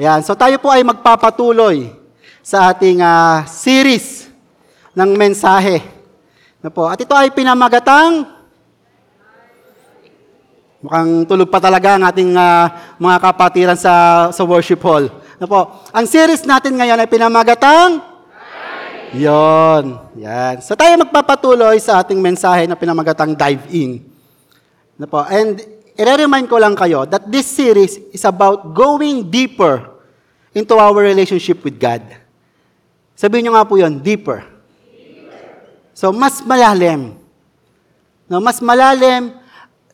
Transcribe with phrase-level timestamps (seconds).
[0.00, 1.92] Ayan, so tayo po ay magpapatuloy
[2.40, 4.32] sa ating uh, series
[4.96, 5.84] ng mensahe.
[6.64, 6.88] Na po.
[6.88, 8.24] At ito ay pinamagatang
[10.80, 13.92] Mukhang tulog pa talaga ang ating uh, mga kapatiran sa,
[14.32, 15.04] sa worship hall.
[15.36, 15.68] Na po.
[15.92, 18.00] Ang series natin ngayon ay pinamagatang
[19.12, 20.00] Yon.
[20.16, 20.64] Yan.
[20.64, 24.00] So tayo magpapatuloy sa ating mensahe na pinamagatang dive in.
[24.96, 25.20] Na po.
[25.28, 25.60] And
[26.00, 29.89] i-remind ko lang kayo that this series is about going deeper
[30.54, 32.02] into our relationship with God.
[33.14, 34.46] Sabihin nyo nga po yon deeper.
[35.94, 37.20] So, mas malalim.
[38.24, 39.36] No, mas malalim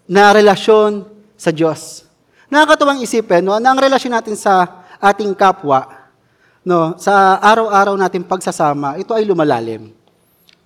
[0.07, 1.03] na relasyon
[1.35, 2.07] sa Diyos.
[2.47, 6.07] Nakakatuwang isipin no, na ang relasyon natin sa ating kapwa,
[6.63, 9.91] no, sa araw-araw natin pagsasama, ito ay lumalalim.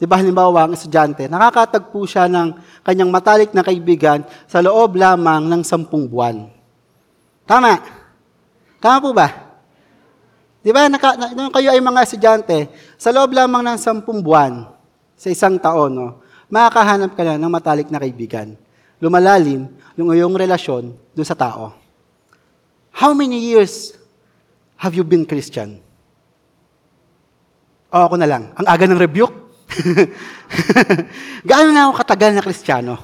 [0.01, 5.45] Di ba, halimbawa, ang estudyante, nakakatagpo siya ng kanyang matalik na kaibigan sa loob lamang
[5.49, 6.49] ng sampung buwan.
[7.45, 7.81] Tama?
[8.81, 9.50] Tama po ba?
[10.61, 12.69] Di ba, naka, na, kayo ay mga estudyante,
[13.01, 14.69] sa loob lamang ng sampung buwan,
[15.17, 16.09] sa isang taon, no,
[16.53, 18.53] makakahanap ka na ng matalik na kaibigan.
[19.01, 21.73] Lumalalim yung iyong relasyon doon sa tao.
[22.93, 23.97] How many years
[24.77, 25.81] have you been Christian?
[27.89, 29.33] O ako na lang, ang aga ng rebuke.
[31.49, 32.95] Gaano na ako katagal na Kristiyano?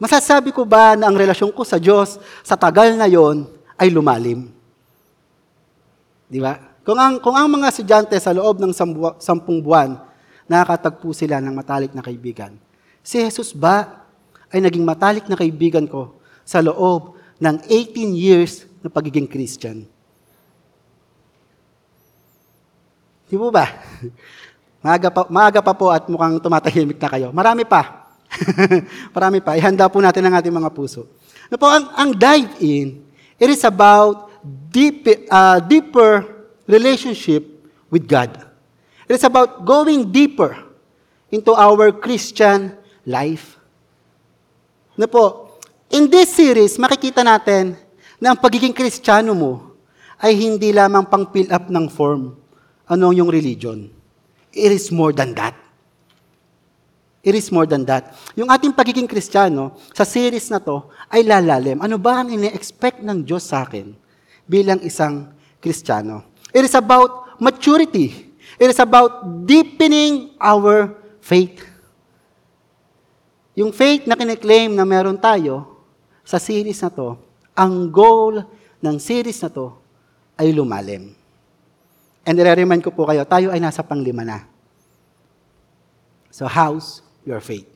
[0.00, 3.44] Masasabi ko ba na ang relasyon ko sa Diyos sa tagal na yon
[3.76, 4.59] ay lumalim?
[6.30, 6.54] Di ba?
[6.86, 8.70] Kung ang, kung ang mga estudyante sa loob ng
[9.18, 9.98] sampung buwan,
[10.46, 12.54] nakakatagpo sila ng matalik na kaibigan,
[13.02, 14.06] si Jesus ba
[14.54, 16.14] ay naging matalik na kaibigan ko
[16.46, 19.84] sa loob ng 18 years na pagiging Christian?
[23.26, 23.66] Di mo ba?
[24.80, 27.28] Maaga pa, maaga pa po at mukhang tumatahimik na kayo.
[27.36, 28.08] Marami pa.
[29.14, 29.52] Marami pa.
[29.52, 31.04] Ihanda po natin ang ating mga puso.
[31.52, 33.04] Na po, ang, ang dive in,
[33.36, 36.26] it is about deep, uh, deeper
[36.66, 37.44] relationship
[37.90, 38.30] with God.
[39.10, 40.54] It is about going deeper
[41.30, 42.74] into our Christian
[43.06, 43.58] life.
[44.94, 45.56] Na po,
[45.90, 47.74] in this series, makikita natin
[48.22, 49.52] na ang pagiging kristyano mo
[50.20, 52.36] ay hindi lamang pang fill up ng form.
[52.86, 53.88] Ano yung religion?
[54.52, 55.56] It is more than that.
[57.20, 58.16] It is more than that.
[58.32, 61.80] Yung ating pagiging kristyano, sa series na to, ay lalalim.
[61.84, 63.92] Ano ba ang ine-expect ng Diyos sa akin
[64.50, 65.30] bilang isang
[65.62, 66.26] kristyano?
[66.50, 68.34] It is about maturity.
[68.58, 71.62] It is about deepening our faith.
[73.54, 75.78] Yung faith na kiniklaim na meron tayo
[76.26, 77.14] sa series na to,
[77.54, 78.42] ang goal
[78.82, 79.70] ng series na to
[80.34, 81.14] ay lumalim.
[82.26, 84.44] And i-remind ko po kayo, tayo ay nasa panglima na.
[86.30, 87.66] So, how's your faith?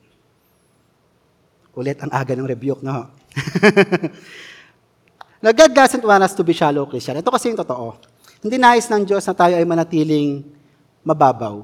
[1.75, 3.11] Ulit ang aga ng rebuke, no?
[5.45, 7.21] Now, God doesn't want us to be shallow Christian.
[7.21, 8.01] Ito kasi yung totoo.
[8.41, 10.41] Hindi nais ng Diyos na tayo ay manatiling
[11.05, 11.61] mababaw.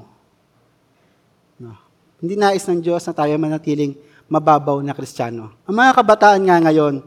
[1.57, 1.73] No.
[2.21, 3.97] Hindi nais ng Diyos na tayo ay manatiling
[4.29, 5.57] mababaw na Kristiyano.
[5.65, 7.01] Ang mga kabataan nga ngayon,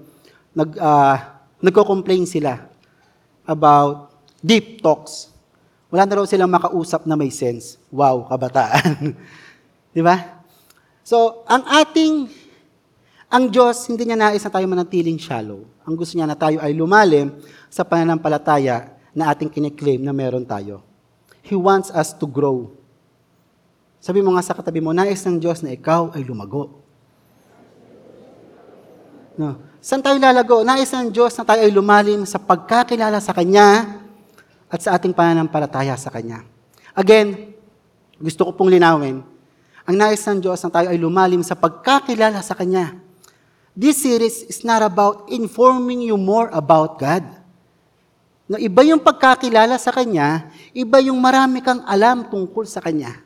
[0.51, 1.17] nag, uh,
[1.63, 2.67] nagko-complain sila
[3.47, 4.11] about
[4.43, 5.35] deep talks
[5.95, 7.79] wala na raw silang makausap na may sense.
[7.95, 9.15] Wow, kabataan.
[9.95, 10.43] Di ba?
[11.07, 12.27] So, ang ating,
[13.29, 15.65] ang Diyos, hindi niya nais na tayo manatiling shallow.
[15.85, 17.35] Ang gusto niya na tayo ay lumalim
[17.73, 20.85] sa pananampalataya na ating kiniklaim na meron tayo.
[21.45, 22.73] He wants us to grow.
[24.01, 26.85] Sabi mo nga sa katabi mo, nais ng Diyos na ikaw ay lumago.
[29.35, 29.59] No.
[29.85, 30.65] Saan tayo lalago?
[30.65, 34.01] Nais ng Diyos na tayo ay lumalim sa pagkakilala sa Kanya
[34.73, 36.41] at sa ating pananampalataya sa Kanya.
[36.97, 37.53] Again,
[38.17, 39.21] gusto ko pong linawin,
[39.85, 43.04] ang nais ng Diyos na tayo ay lumalim sa pagkakilala sa Kanya.
[43.75, 47.27] This series is not about informing you more about God.
[48.47, 53.19] No, iba yung pagkakilala sa Kanya, iba yung marami kang alam tungkol sa Kanya.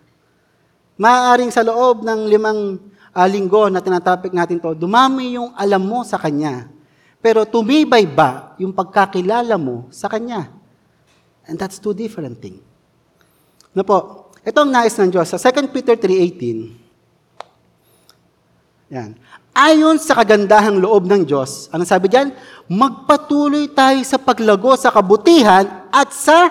[0.97, 2.81] Maaaring sa loob ng limang
[3.13, 6.73] uh, linggo na tinatapik natin to, dumami yung alam mo sa Kanya.
[7.21, 10.49] Pero tumibay ba yung pagkakilala mo sa Kanya?
[11.45, 12.65] And that's two different things.
[13.77, 15.29] Na po, ito ang nais ng Diyos.
[15.29, 16.89] Sa 2 Peter 3.18,
[18.89, 19.13] yan.
[19.59, 22.31] Ayon sa kagandahang loob ng Diyos, ano sabi diyan?
[22.71, 26.47] Magpatuloy tayo sa paglago sa kabutihan at sa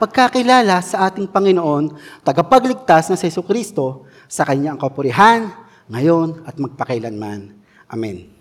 [0.00, 1.92] pagkakilala sa ating Panginoon,
[2.24, 5.52] tagapagligtas na sa Yesu Kristo, sa kanyang kapurihan,
[5.92, 7.52] ngayon at magpakailanman.
[7.92, 8.32] Amen.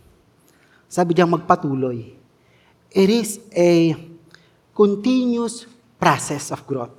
[0.88, 2.16] Sabi diyan magpatuloy.
[2.96, 3.92] It is a
[4.72, 5.68] continuous
[6.00, 6.96] process of growth.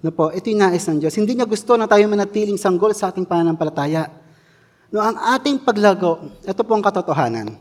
[0.00, 1.12] No po, ito yung nais ng Diyos.
[1.20, 4.27] Hindi niya gusto na tayo manatiling sanggol sa ating pananampalataya.
[4.88, 7.60] No, ang ating paglago, ito po ang katotohanan.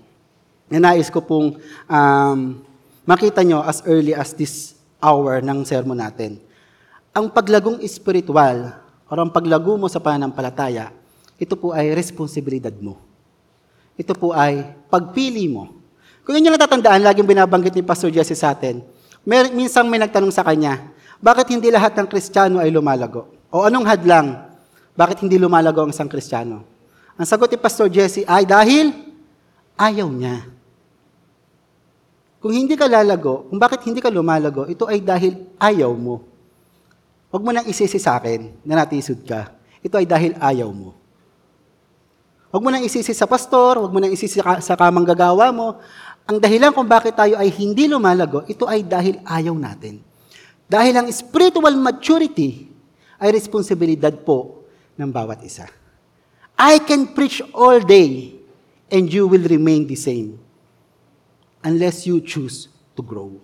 [0.72, 2.40] Na nais ko pong um,
[3.04, 6.40] makita nyo as early as this hour ng sermon natin.
[7.12, 10.96] Ang paglagong espiritual o ang paglago mo sa pananampalataya,
[11.36, 12.96] ito po ay responsibilidad mo.
[14.00, 15.76] Ito po ay pagpili mo.
[16.24, 18.80] Kung inyo natatandaan, laging binabanggit ni Pastor Jesse sa atin,
[19.28, 20.80] mer- minsan may nagtanong sa kanya,
[21.20, 23.28] bakit hindi lahat ng Kristiyano ay lumalago?
[23.52, 24.48] O anong hadlang?
[24.96, 26.77] Bakit hindi lumalago ang isang Kristiyano?
[27.18, 28.94] Ang sagot ni Pastor Jesse ay dahil
[29.74, 30.46] ayaw niya.
[32.38, 36.22] Kung hindi ka lalago, kung bakit hindi ka lumalago, ito ay dahil ayaw mo.
[37.34, 39.50] Huwag mo nang isisi sa akin na natisod ka.
[39.82, 40.94] Ito ay dahil ayaw mo.
[42.54, 45.82] Huwag mo nang isisi sa pastor, huwag mo nang isisi sa kamang gagawa mo.
[46.30, 50.00] Ang dahilan kung bakit tayo ay hindi lumalago, ito ay dahil ayaw natin.
[50.70, 52.70] Dahil ang spiritual maturity
[53.18, 55.66] ay responsibilidad po ng bawat isa.
[56.58, 58.34] I can preach all day
[58.90, 60.42] and you will remain the same
[61.62, 62.66] unless you choose
[62.98, 63.38] to grow.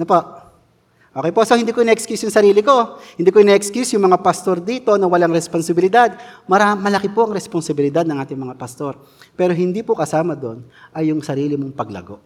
[0.00, 0.18] Ano po?
[1.16, 3.00] Okay po, so hindi ko na-excuse yung sarili ko.
[3.16, 6.12] Hindi ko na-excuse yung mga pastor dito na walang responsibilidad.
[6.44, 9.00] Mara, malaki po ang responsibilidad ng ating mga pastor.
[9.32, 12.20] Pero hindi po kasama doon ay yung sarili mong paglago.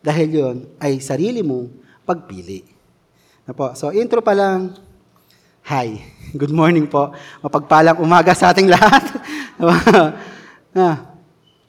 [0.00, 1.68] Dahil yon ay sarili mong
[2.08, 2.64] pagpili.
[3.44, 4.72] Na ano po, so intro pa lang,
[5.66, 5.98] Hi,
[6.30, 7.10] good morning po.
[7.42, 9.02] Mapagpalang umaga sa ating lahat.
[10.78, 11.10] ah,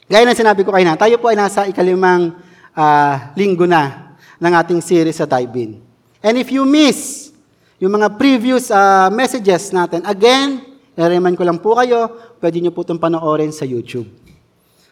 [0.06, 2.38] Gaya ng sinabi ko kayo na, tayo po ay nasa ikalimang
[2.78, 5.82] uh, linggo na ng ating series sa Dive
[6.22, 7.34] And if you miss
[7.82, 10.62] yung mga previous uh, messages natin, again,
[10.94, 14.06] i-remind ko lang po kayo, pwede nyo po itong panoorin sa YouTube.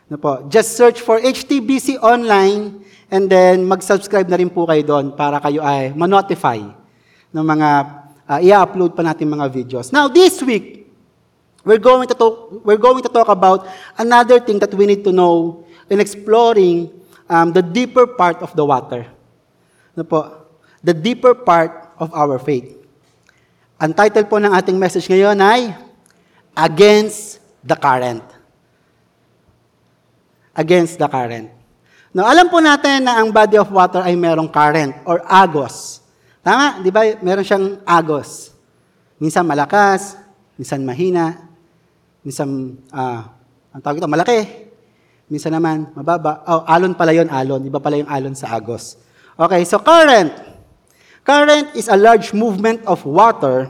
[0.10, 2.81] Na po, just search for HTBC Online
[3.13, 6.57] and then mag-subscribe na rin po kayo doon para kayo ay ma-notify
[7.30, 9.89] ng mga uh, i-upload pa natin mga videos.
[9.94, 10.86] Now, this week,
[11.66, 13.66] We're going to talk, we're going to talk about
[13.98, 16.94] another thing that we need to know in exploring
[17.25, 19.10] um, the deeper part of the water.
[19.98, 20.45] Ano po?
[20.86, 22.69] The deeper part of our faith.
[23.81, 25.74] Ang title po ng ating message ngayon ay
[26.54, 28.24] Against the Current.
[30.54, 31.50] Against the Current.
[32.13, 36.05] Now, alam po natin na ang body of water ay merong current or agos.
[36.45, 36.86] Tama?
[36.86, 37.01] Di ba?
[37.25, 38.53] Meron siyang agos.
[39.18, 40.13] Minsan malakas,
[40.53, 41.45] minsan mahina,
[42.25, 43.21] Minsan, uh,
[43.69, 44.39] ang tawag ito, malaki.
[45.30, 46.42] Minsan naman, mababa.
[46.50, 47.62] Oh, alon pala yon alon.
[47.69, 48.97] Iba pala yung alon sa agos.
[49.38, 50.33] Okay, so current.
[51.21, 53.69] Current is a large movement of water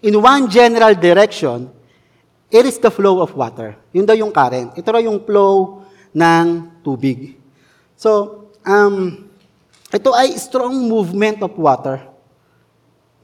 [0.00, 1.68] in one general direction.
[2.48, 3.76] It is the flow of water.
[3.92, 4.72] Yun daw yung current.
[4.72, 5.84] Ito raw yung flow
[6.16, 7.36] ng tubig.
[7.92, 9.23] So, um,
[9.94, 12.02] ito ay strong movement of water.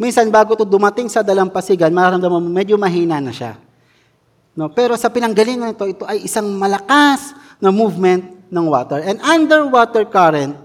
[0.01, 3.61] Minsan, bago ito dumating sa dalampasigan, mararamdaman mo, medyo mahina na siya.
[4.57, 9.05] No, pero sa pinanggalingan nito, ito ay isang malakas na movement ng water.
[9.05, 10.57] And underwater current,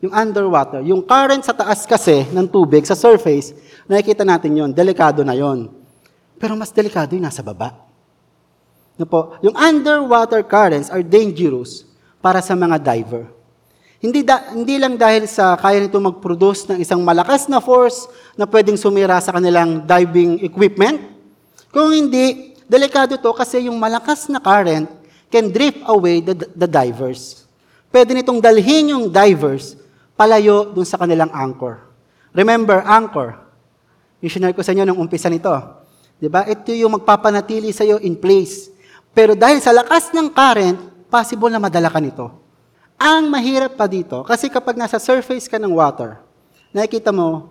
[0.00, 3.52] yung underwater, yung current sa taas kasi ng tubig, sa surface,
[3.84, 5.70] nakikita natin yon, delikado na yon.
[6.40, 7.76] Pero mas delikado yung nasa baba.
[8.96, 11.84] No po, yung underwater currents are dangerous
[12.20, 13.24] para sa mga diver.
[14.00, 18.48] Hindi, da, hindi lang dahil sa kaya nito mag-produce ng isang malakas na force na
[18.48, 21.04] pwedeng sumira sa kanilang diving equipment,
[21.68, 24.86] kung hindi, Delikado to kasi yung malakas na current
[25.26, 27.42] can drift away the, the divers.
[27.90, 29.74] Pwede nitong dalhin yung divers
[30.14, 31.82] palayo dun sa kanilang anchor.
[32.30, 33.42] Remember, anchor.
[34.22, 35.50] Yung ko sa inyo nung umpisa nito.
[36.22, 36.46] Di ba?
[36.46, 38.70] Ito yung magpapanatili sa iyo in place.
[39.10, 42.30] Pero dahil sa lakas ng current, possible na madala ka nito.
[43.00, 46.20] Ang mahirap pa dito, kasi kapag nasa surface ka ng water,
[46.68, 47.48] nakikita mo,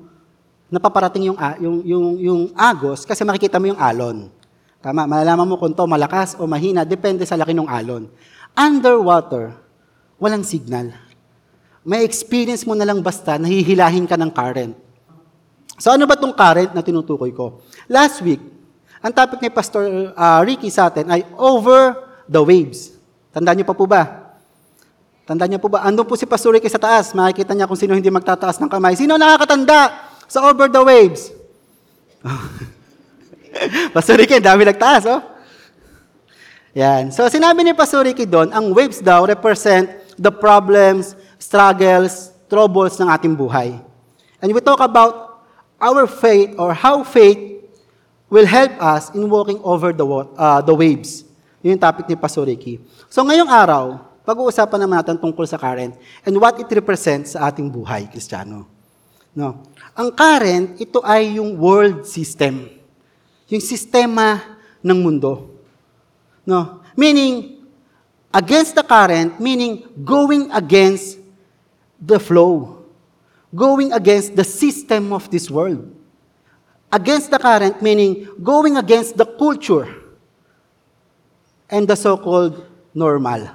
[0.70, 4.30] napaparating yung, yung, yung, yung agos kasi makikita mo yung alon.
[4.78, 8.06] Tama, malalaman mo kung to malakas o mahina, depende sa laki ng alon.
[8.54, 9.58] Underwater,
[10.22, 10.94] walang signal.
[11.82, 14.78] May experience mo na lang basta, nahihilahin ka ng current.
[15.82, 17.66] So ano ba itong current na tinutukoy ko?
[17.90, 18.40] Last week,
[19.02, 21.98] ang topic ni Pastor uh, Ricky sa atin ay over
[22.30, 22.94] the waves.
[23.34, 24.19] Tandaan niyo pa po ba?
[25.30, 25.86] Tandaan niyo po ba?
[25.86, 27.14] Andun po si Pastor Ricky sa taas.
[27.14, 28.98] Makikita niya kung sino hindi magtataas ng kamay.
[28.98, 29.94] Sino nakakatanda
[30.26, 31.30] sa over the waves?
[33.94, 35.22] Pastor Ricky, dami nagtaas, oh.
[36.74, 37.14] Yan.
[37.14, 43.06] So, sinabi ni Pastor Ricky doon, ang waves daw represent the problems, struggles, troubles ng
[43.14, 43.78] ating buhay.
[44.42, 45.46] And we talk about
[45.78, 47.38] our faith or how faith
[48.34, 51.22] will help us in walking over the, uh, the waves.
[51.62, 52.82] Yun yung topic ni Pastor Ricky.
[53.14, 57.66] So, ngayong araw, pag-uusapan naman natin tungkol sa current and what it represents sa ating
[57.66, 58.70] buhay, Kristiyano.
[59.34, 59.66] No.
[59.98, 62.80] Ang current, ito ay yung world system
[63.50, 64.40] yung sistema
[64.80, 65.50] ng mundo.
[66.46, 66.86] No?
[66.94, 67.66] Meaning,
[68.30, 71.18] against the current, meaning going against
[71.98, 72.86] the flow,
[73.50, 75.90] going against the system of this world.
[76.94, 79.90] Against the current, meaning going against the culture
[81.70, 83.50] and the so-called normal.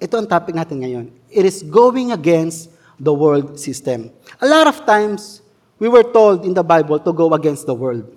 [0.00, 1.06] Ito ang topic natin ngayon.
[1.28, 4.08] It is going against the world system.
[4.40, 5.44] A lot of times,
[5.76, 8.08] we were told in the Bible to go against the world.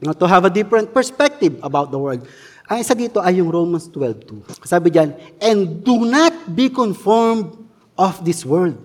[0.00, 2.24] You know, to have a different perspective about the world.
[2.66, 4.64] Ang isa dito ay yung Romans 12.2.
[4.64, 7.60] Sabi diyan, And do not be conformed
[8.00, 8.80] of this world,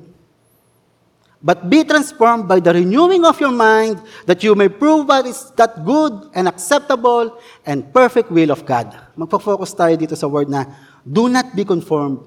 [1.40, 5.56] but be transformed by the renewing of your mind, that you may prove what is
[5.56, 8.92] that good and acceptable and perfect will of God.
[9.16, 10.68] Magpo-focus tayo dito sa word na,
[11.08, 12.20] do not be conformed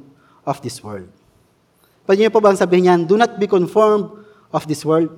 [0.49, 1.13] of this world.
[2.09, 4.09] Pwede niyo po bang sabihin yan, do not be conformed
[4.51, 5.13] of this world?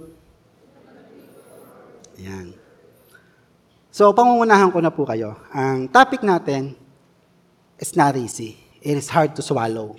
[2.18, 2.52] Yan.
[3.94, 5.38] So, pangungunahan ko na po kayo.
[5.54, 6.74] Ang topic natin
[7.78, 8.58] is not easy.
[8.82, 9.94] It is hard to swallow.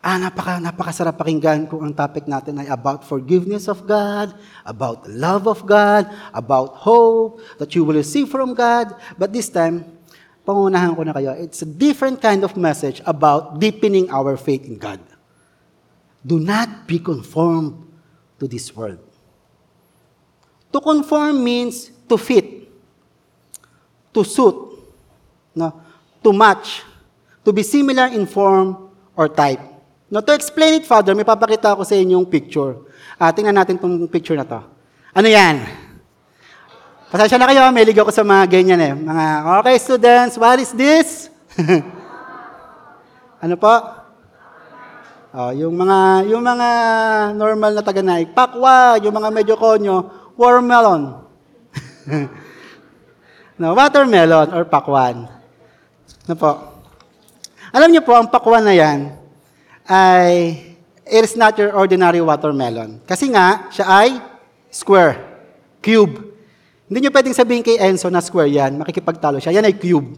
[0.00, 4.32] Ah, napaka, napakasarap pakinggan kung ang topic natin ay about forgiveness of God,
[4.64, 8.96] about love of God, about hope that you will receive from God.
[9.20, 9.84] But this time,
[10.50, 14.74] pangunahan ko na kayo, it's a different kind of message about deepening our faith in
[14.74, 14.98] God.
[16.26, 17.78] Do not be conformed
[18.42, 18.98] to this world.
[20.74, 22.60] To conform means to fit
[24.14, 24.56] to suit,
[25.54, 25.70] no?
[26.22, 26.82] to match,
[27.44, 29.60] to be similar in form or type.
[30.10, 32.74] No, to explain it, Father, may papakita ako sa inyo yung picture.
[33.14, 34.58] Uh, tingnan natin itong picture na to.
[35.14, 35.62] Ano yan?
[37.10, 38.94] Pasensya na kayo, may ligaw ko sa mga ganyan eh.
[38.94, 39.24] Mga,
[39.58, 41.26] okay students, what is this?
[43.42, 43.74] ano po?
[45.34, 46.68] Oh, yung mga yung mga
[47.34, 50.06] normal na taga-naik, pakwa, yung mga medyo konyo,
[50.38, 51.02] watermelon.
[53.60, 55.28] No, watermelon or pakwan.
[56.24, 56.80] No po.
[57.76, 59.12] Alam niyo po, ang pakwan na yan
[59.84, 60.56] ay
[61.04, 63.04] it is not your ordinary watermelon.
[63.04, 64.16] Kasi nga, siya ay
[64.72, 65.44] square,
[65.84, 66.29] cube.
[66.90, 69.54] Hindi niyo pwedeng sabihin kay Enzo na square yan, makikipagtalo siya.
[69.54, 70.10] Yan ay cube.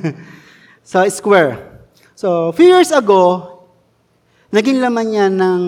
[0.88, 1.84] so, square.
[2.16, 3.44] So, few years ago,
[4.48, 5.60] naging laman yan ng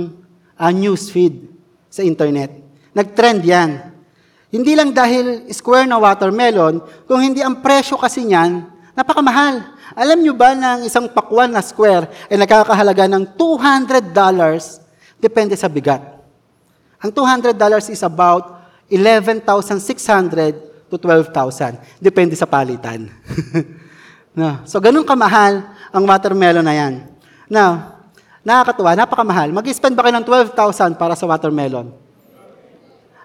[0.57, 1.45] uh, news feed
[1.93, 2.57] sa internet.
[2.97, 3.93] Nag-trend yan.
[4.49, 8.65] Hindi lang dahil square na watermelon, kung hindi ang presyo kasi niyan,
[8.97, 9.77] napakamahal.
[9.93, 14.09] Alam nyo ba na ang isang pakwan na square ay nakakahalaga ng $200
[15.21, 16.01] depende sa bigat.
[17.05, 17.53] Ang $200
[17.93, 18.54] is about
[18.91, 21.81] 11,600 to 12,000.
[21.99, 23.09] Depende sa palitan.
[24.39, 24.63] no.
[24.69, 26.95] So, ganun kamahal ang watermelon na yan.
[27.49, 27.97] Now,
[28.45, 29.49] nakakatuwa, napakamahal.
[29.51, 31.91] Mag-spend ba kayo ng 12,000 para sa watermelon?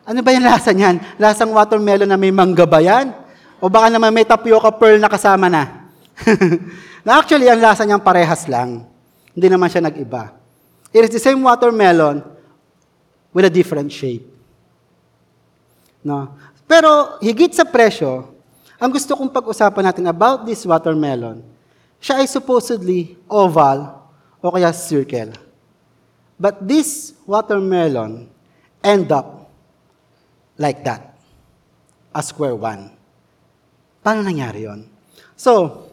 [0.09, 0.97] Ano ba yung lasa niyan?
[1.21, 3.13] Lasang watermelon na may mangga ba yan?
[3.61, 5.91] O baka naman may tapioca pearl na kasama na?
[7.05, 8.87] na actually, ang lasa niyang parehas lang.
[9.35, 10.33] Hindi naman siya nag-iba.
[10.89, 12.25] It is the same watermelon
[13.29, 14.38] with a different shape.
[16.03, 16.33] No?
[16.69, 18.29] Pero higit sa presyo,
[18.79, 21.43] ang gusto kong pag-usapan natin about this watermelon,
[21.99, 23.99] siya ay supposedly oval
[24.39, 25.35] o kaya circle.
[26.39, 28.31] But this watermelon
[28.79, 29.51] end up
[30.57, 31.13] like that.
[32.15, 32.89] A square one.
[33.99, 34.87] Paano nangyari yon?
[35.35, 35.85] So,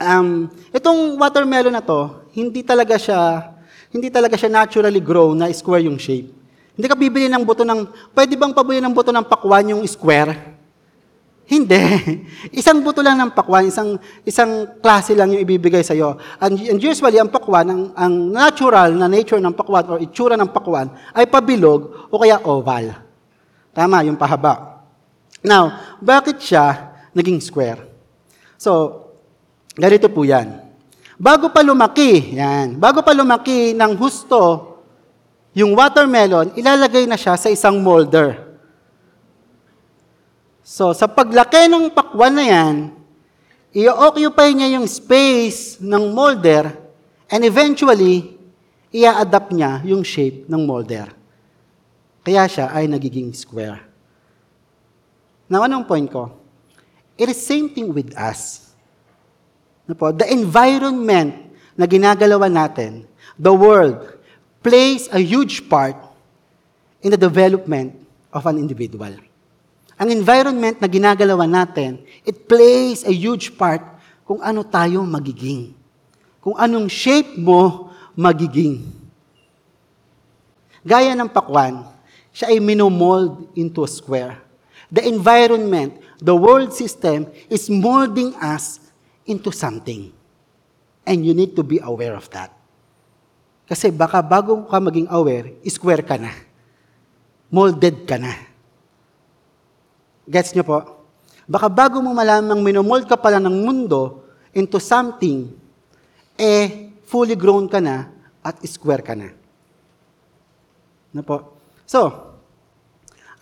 [0.00, 3.52] um, itong watermelon na to, hindi talaga siya,
[3.94, 6.33] hindi talaga siya naturally grow na square yung shape.
[6.74, 10.54] Hindi ka bibili ng buto ng, pwede bang pabili ng buto ng pakwan yung square?
[11.46, 11.78] Hindi.
[12.60, 16.16] Isang buto lang ng pakwan, isang, isang klase lang yung ibibigay sa iyo.
[16.40, 20.50] And, and usually, ang pakwan, ang, ang natural na nature ng pakwan or itsura ng
[20.50, 22.96] pakwan ay pabilog o kaya oval.
[23.76, 24.82] Tama, yung pahaba.
[25.44, 27.84] Now, bakit siya naging square?
[28.56, 29.04] So,
[29.76, 30.64] ganito po yan.
[31.20, 34.73] Bago pa lumaki, yan, bago pa lumaki ng husto,
[35.54, 38.42] yung watermelon, ilalagay na siya sa isang molder.
[40.66, 42.76] So, sa paglaki ng pakwan na yan,
[43.70, 46.74] i-occupy niya yung space ng molder
[47.30, 48.34] and eventually,
[48.90, 51.14] i-adapt niya yung shape ng molder.
[52.26, 53.78] Kaya siya ay nagiging square.
[55.46, 56.34] Now, anong point ko?
[57.14, 58.74] It is same thing with us.
[59.86, 60.10] No po?
[60.10, 63.04] The environment na ginagalawan natin,
[63.38, 64.13] the world,
[64.64, 65.94] plays a huge part
[67.04, 67.92] in the development
[68.32, 69.12] of an individual.
[70.00, 73.84] Ang environment na ginagalawan natin, it plays a huge part
[74.24, 75.76] kung ano tayo magiging.
[76.40, 78.88] Kung anong shape mo magiging.
[80.80, 81.84] Gaya ng pakwan,
[82.32, 84.40] siya ay minomold into a square.
[84.88, 88.80] The environment, the world system is molding us
[89.28, 90.08] into something.
[91.04, 92.63] And you need to be aware of that.
[93.64, 96.32] Kasi baka bago ka maging aware, square ka na.
[97.48, 98.32] Molded ka na.
[100.28, 100.78] Gets nyo po?
[101.44, 104.24] Baka bago mo malamang minomold ka pala ng mundo
[104.56, 105.52] into something,
[106.36, 108.08] eh, fully grown ka na
[108.40, 109.32] at square ka na.
[111.12, 111.56] Na po?
[111.84, 112.08] So,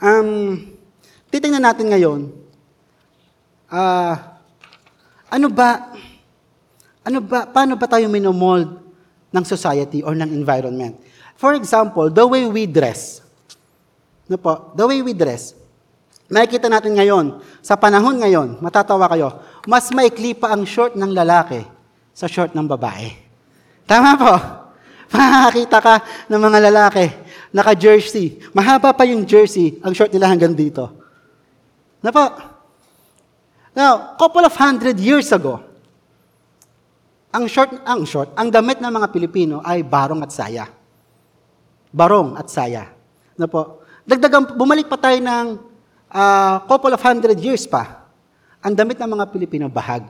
[0.02, 0.58] um,
[1.30, 2.20] titingnan natin ngayon,
[3.70, 4.38] ah,
[5.30, 5.94] ano ba,
[7.02, 8.82] ano ba, paano ba tayo minomold
[9.32, 10.94] ng society or ng environment?
[11.34, 13.24] For example, the way we dress.
[14.30, 15.58] No po, the way we dress.
[16.32, 21.60] Nakikita natin ngayon, sa panahon ngayon, matatawa kayo, mas maikli pa ang short ng lalaki
[22.16, 23.12] sa short ng babae.
[23.84, 24.32] Tama po.
[25.12, 25.94] Makakakita ka
[26.32, 27.04] ng mga lalaki,
[27.52, 28.40] naka-jersey.
[28.56, 30.88] Mahaba pa yung jersey, ang short nila hanggang dito.
[32.00, 32.24] Na po.
[33.76, 35.60] Now, couple of hundred years ago,
[37.32, 40.68] ang short, ang short, ang damit ng mga Pilipino ay barong at saya.
[41.88, 42.92] Barong at saya.
[43.40, 43.80] Na po.
[44.04, 45.46] Dagdagan, bumalik pa tayo ng
[46.12, 48.04] uh, couple of hundred years pa.
[48.60, 50.04] Ang damit ng mga Pilipino, bahag.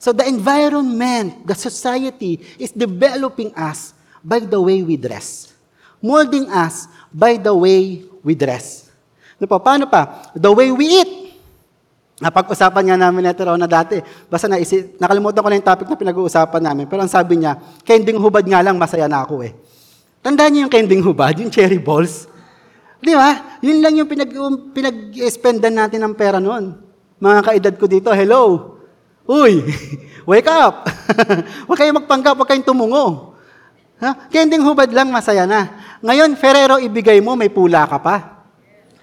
[0.00, 3.92] So the environment, the society is developing us
[4.24, 5.52] by the way we dress.
[6.00, 8.88] Molding us by the way we dress.
[9.36, 9.56] Ano pa?
[9.60, 10.32] Paano pa?
[10.32, 11.12] The way we eat.
[12.16, 14.00] Napag-usapan nga namin ito na dati.
[14.32, 16.84] Basta naisip, nakalimutan ko na yung topic na pinag-uusapan namin.
[16.88, 19.52] Pero ang sabi niya, kending hubad nga lang, masaya na ako eh.
[20.24, 22.24] Tandaan niyo yung kending hubad, yung cherry balls.
[23.04, 23.60] Di ba?
[23.60, 24.32] Yun lang yung pinag,
[24.72, 26.80] pinag-spendan natin ng pera noon.
[27.20, 28.74] Mga kaedad ko dito, hello.
[29.28, 29.60] Uy,
[30.30, 30.88] wake up!
[31.68, 33.36] huwag kayong magpanggap, huwag kayong tumungo.
[34.00, 34.32] Ha?
[34.32, 35.68] Kending hubad lang, masaya na.
[36.00, 38.16] Ngayon, Ferrero ibigay mo, may pula ka pa.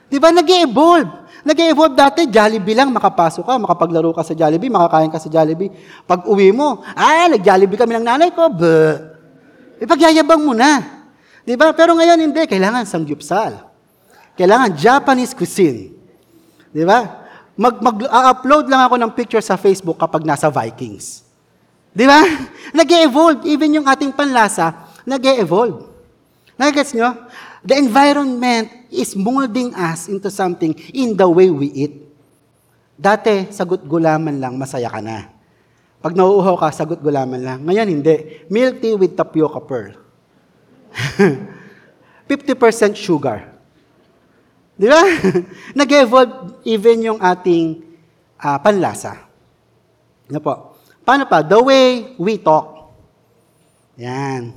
[0.09, 0.33] Di ba?
[0.33, 1.22] Nag-evolve.
[1.43, 5.67] Nag-evolve dati, Jollibee lang, makapasok ka, makapaglaro ka sa Jollibee, makakain ka sa Jollibee.
[6.07, 9.11] Pag uwi mo, ah, nag-Jollibee kami ng nanay ko, ba?
[9.83, 11.03] Ipagyayabang mo na.
[11.43, 11.75] Di ba?
[11.75, 13.59] Pero ngayon hindi, kailangan samgyupsal.
[14.39, 15.91] Kailangan Japanese cuisine.
[16.71, 17.27] Di ba?
[17.59, 21.27] Mag, mag-upload lang ako ng picture sa Facebook kapag nasa Vikings.
[21.91, 22.23] Di ba?
[22.79, 23.43] Nag-evolve.
[23.45, 25.91] Even yung ating panlasa, nag-evolve.
[26.55, 27.11] Nagets nyo?
[27.63, 31.95] The environment is molding us into something in the way we eat.
[32.99, 35.31] Dati, sagot gulaman lang, masaya ka na.
[36.03, 37.59] Pag nauuhaw ka, sagot gulaman lang.
[37.63, 38.43] Ngayon, hindi.
[38.51, 39.95] Milk tea with tapioca pearl.
[42.27, 43.47] 50% sugar.
[44.75, 44.99] Di ba?
[45.79, 47.79] Nag-evolve even yung ating
[48.43, 49.23] uh, panlasa.
[50.27, 50.53] Ano po?
[51.07, 51.39] Paano pa?
[51.39, 52.91] The way we talk.
[53.95, 54.51] Yan.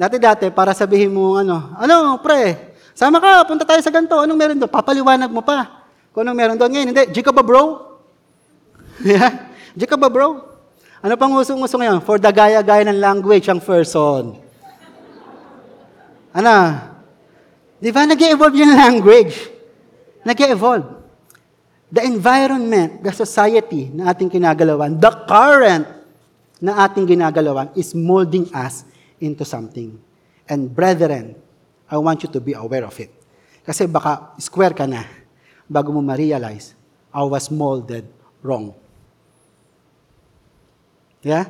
[0.00, 4.56] Dati-dati, para sabihin mo, ano, ano, pre, sama ka, punta tayo sa ganito, anong meron
[4.56, 4.72] doon?
[4.72, 5.84] Papaliwanag mo pa.
[6.08, 6.72] Kung anong meron doon.
[6.72, 8.00] Ngayon, hindi, Jika ba bro?
[9.04, 9.52] yeah?
[9.76, 10.40] Jika ba bro?
[11.04, 12.00] Ano pang usong-uso ngayon?
[12.00, 14.40] For the gaya-gaya ng language, ang person.
[16.32, 16.56] Ano?
[17.76, 18.08] Di ba?
[18.08, 19.36] Nag-evolve yung language.
[20.24, 20.96] Nag-evolve.
[21.92, 25.84] The environment, the society na ating kinagalawan, the current
[26.56, 28.88] na ating ginagalawan is molding us
[29.20, 30.00] into something.
[30.48, 31.36] And brethren,
[31.86, 33.12] I want you to be aware of it.
[33.62, 35.04] Kasi baka square ka na
[35.70, 36.74] bago mo ma-realize,
[37.14, 38.08] I was molded
[38.42, 38.74] wrong.
[41.22, 41.46] Yeah?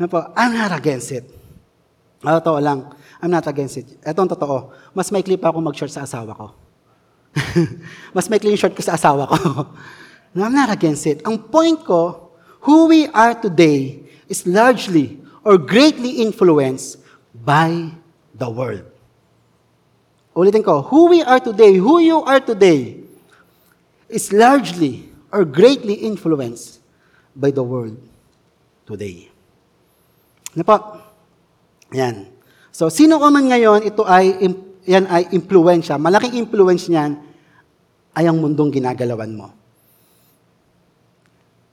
[0.00, 0.32] Ano po?
[0.34, 1.26] I'm not against it.
[2.18, 2.90] Totoo lang,
[3.22, 3.86] I'm not against it.
[4.02, 4.74] Ito ang totoo.
[4.90, 6.46] Mas may clip ako mag-short sa asawa ko.
[8.16, 9.38] Mas may clean short ko sa asawa ko.
[10.38, 11.22] I'm not against it.
[11.26, 17.00] Ang point ko, who we are today is largely or greatly influenced
[17.32, 17.88] by
[18.36, 18.84] the world.
[20.36, 23.00] Ulitin ko, who we are today, who you are today,
[24.12, 26.84] is largely or greatly influenced
[27.32, 27.96] by the world
[28.84, 29.32] today.
[30.52, 30.76] Ano po?
[31.96, 32.28] Yan.
[32.68, 34.36] So, sino ka man ngayon, ito ay,
[34.84, 35.96] yan ay impluensya.
[35.96, 37.24] Malaking influence niyan
[38.12, 39.48] ay ang mundong ginagalawan mo.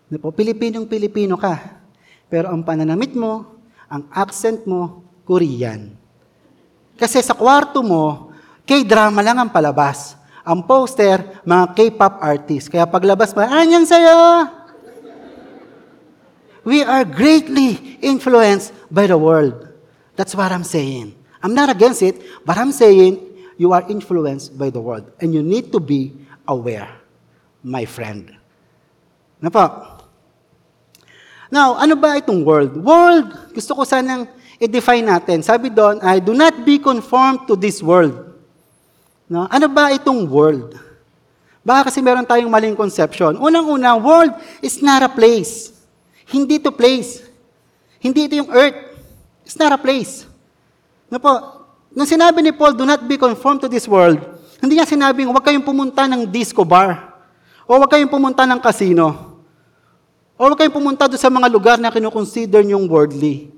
[0.08, 0.32] Ano po?
[0.32, 1.84] Pilipinong-Pilipino ka.
[2.32, 3.55] Pero ang pananamit mo,
[3.96, 5.96] ang accent mo, Korean.
[7.00, 10.18] Kasi sa kwarto mo, K-drama lang ang palabas.
[10.42, 12.68] Ang poster, mga K-pop artists.
[12.68, 14.50] Kaya paglabas mo, anyang sayo!
[16.66, 19.70] We are greatly influenced by the world.
[20.18, 21.14] That's what I'm saying.
[21.46, 23.22] I'm not against it, but I'm saying
[23.62, 25.14] you are influenced by the world.
[25.22, 26.18] And you need to be
[26.50, 26.90] aware,
[27.62, 28.34] my friend.
[29.46, 29.95] Ano po?
[31.54, 32.74] Now, ano ba itong world?
[32.78, 34.26] World, gusto ko sanang
[34.58, 35.46] i-define natin.
[35.46, 38.34] Sabi doon ay, do not be conformed to this world.
[39.30, 39.50] No?
[39.50, 40.78] Ano ba itong world?
[41.66, 43.42] Baka kasi meron tayong maling conception.
[43.42, 45.74] Unang-una, world is not a place.
[46.30, 47.26] Hindi to place.
[47.98, 48.78] Hindi ito yung earth.
[49.42, 50.30] It's not a place.
[51.10, 54.22] No po, nung sinabi ni Paul, do not be conformed to this world,
[54.62, 57.14] hindi niya sinabing, huwag kayong pumunta ng disco bar.
[57.66, 59.25] O huwag kayong pumunta ng casino.
[60.36, 63.56] O huwag kayong pumunta doon sa mga lugar na kinukonsider niyong worldly.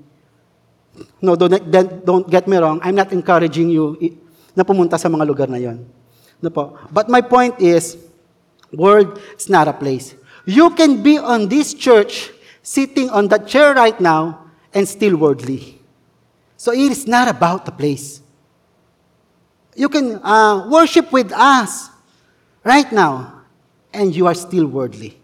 [1.18, 1.58] No, don't,
[2.06, 2.78] don't get me wrong.
[2.82, 3.98] I'm not encouraging you
[4.54, 5.82] na pumunta sa mga lugar na yon.
[6.38, 6.78] No po.
[6.94, 7.98] But my point is,
[8.70, 10.14] world is not a place.
[10.46, 12.30] You can be on this church,
[12.62, 15.82] sitting on that chair right now, and still worldly.
[16.56, 18.22] So it is not about the place.
[19.74, 21.90] You can uh, worship with us
[22.62, 23.42] right now,
[23.92, 25.17] and you are still worldly.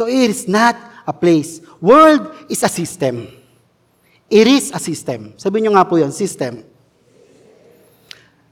[0.00, 1.60] So it is not a place.
[1.76, 3.28] World is a system.
[4.32, 5.36] It is a system.
[5.36, 6.64] Sabi nyo nga po yun, system.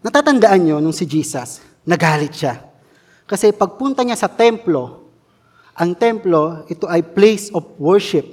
[0.04, 2.60] Natatandaan nyo nung si Jesus, nagalit siya.
[3.24, 5.08] Kasi pagpunta niya sa templo,
[5.72, 8.28] ang templo, ito ay place of worship.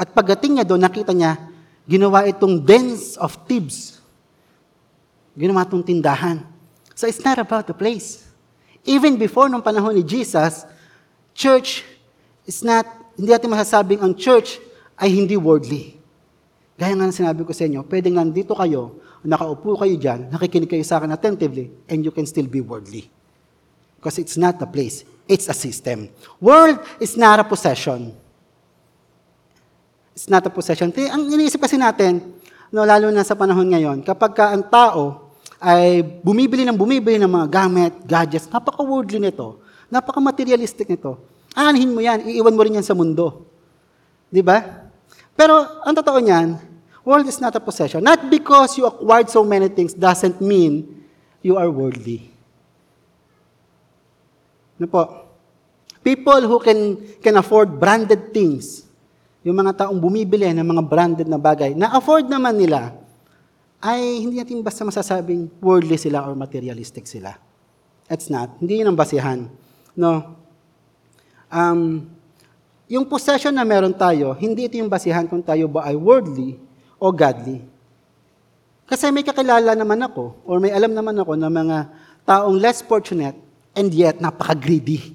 [0.00, 1.36] At pagdating niya doon, nakita niya,
[1.84, 4.00] ginawa itong dens of thieves.
[5.36, 6.48] Ginawa itong tindahan.
[6.96, 8.24] So it's not about the place.
[8.88, 10.64] Even before nung panahon ni Jesus,
[11.36, 11.97] church
[12.48, 14.56] is not, hindi natin masasabing ang church
[14.96, 16.00] ay hindi worldly.
[16.80, 20.96] Gaya nga sinabi ko sa inyo, pwedeng nandito kayo, nakaupo kayo dyan, nakikinig kayo sa
[20.96, 23.12] akin attentively, and you can still be worldly.
[24.00, 26.08] Because it's not a place, it's a system.
[26.40, 28.16] World is not a possession.
[30.16, 30.94] It's not a possession.
[30.94, 32.22] Ang iniisip kasi natin,
[32.72, 37.30] no, lalo na sa panahon ngayon, kapag ka ang tao ay bumibili ng bumibili ng
[37.30, 38.46] mga gamit, gadgets.
[38.46, 39.58] Napaka-worldly nito.
[39.90, 41.18] Napaka-materialistic nito.
[41.58, 43.50] Aanhin mo yan, iiwan mo rin yan sa mundo.
[44.30, 44.62] Di ba?
[45.34, 46.54] Pero ang totoo niyan,
[47.02, 47.98] world is not a possession.
[47.98, 50.86] Not because you acquired so many things doesn't mean
[51.42, 52.30] you are worldly.
[54.78, 55.02] Ano po?
[56.06, 58.86] People who can, can afford branded things,
[59.42, 62.94] yung mga taong bumibili ng mga branded na bagay, na-afford naman nila,
[63.82, 67.34] ay hindi natin basta masasabing worldly sila or materialistic sila.
[68.06, 68.58] It's not.
[68.62, 69.46] Hindi yun ang basihan.
[69.98, 70.37] No.
[71.48, 72.08] Um,
[72.88, 76.56] yung possession na meron tayo, hindi ito yung basihan kung tayo ba ay worldly
[76.96, 77.60] o godly.
[78.88, 81.78] Kasi may kakilala naman ako, or may alam naman ako na mga
[82.24, 83.36] taong less fortunate
[83.76, 85.12] and yet napaka-greedy.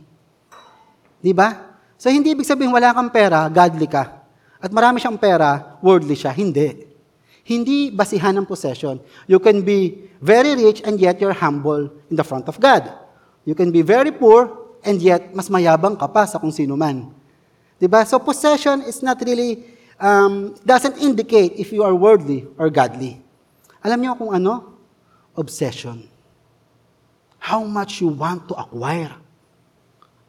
[1.17, 1.74] Di ba?
[1.98, 4.22] So hindi ibig sabihin wala kang pera, godly ka.
[4.62, 6.32] At marami siyang pera, worldly siya.
[6.32, 6.88] Hindi.
[7.43, 9.02] Hindi basihan ng possession.
[9.28, 12.88] You can be very rich and yet you're humble in the front of God.
[13.43, 17.10] You can be very poor and yet mas mayabang ka pa sa kung sino man.
[17.80, 18.04] Diba?
[18.08, 19.63] So possession is not really,
[20.00, 23.19] um, doesn't indicate if you are worldly or godly.
[23.84, 24.76] Alam niyo kung ano?
[25.36, 26.08] Obsession.
[27.43, 29.12] How much you want to acquire.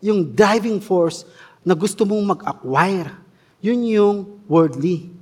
[0.03, 1.23] Yung driving force
[1.63, 3.15] na gusto mong mag-acquire.
[3.63, 4.17] Yun yung
[4.51, 5.15] worldly.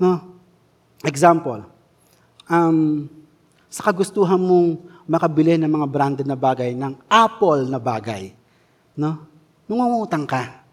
[0.00, 0.32] No?
[1.04, 1.60] Example,
[2.48, 3.04] um,
[3.68, 8.32] sa kagustuhan mong makabili ng mga branded na bagay, ng Apple na bagay,
[8.96, 9.20] no?
[9.68, 10.64] Nungungutang ka.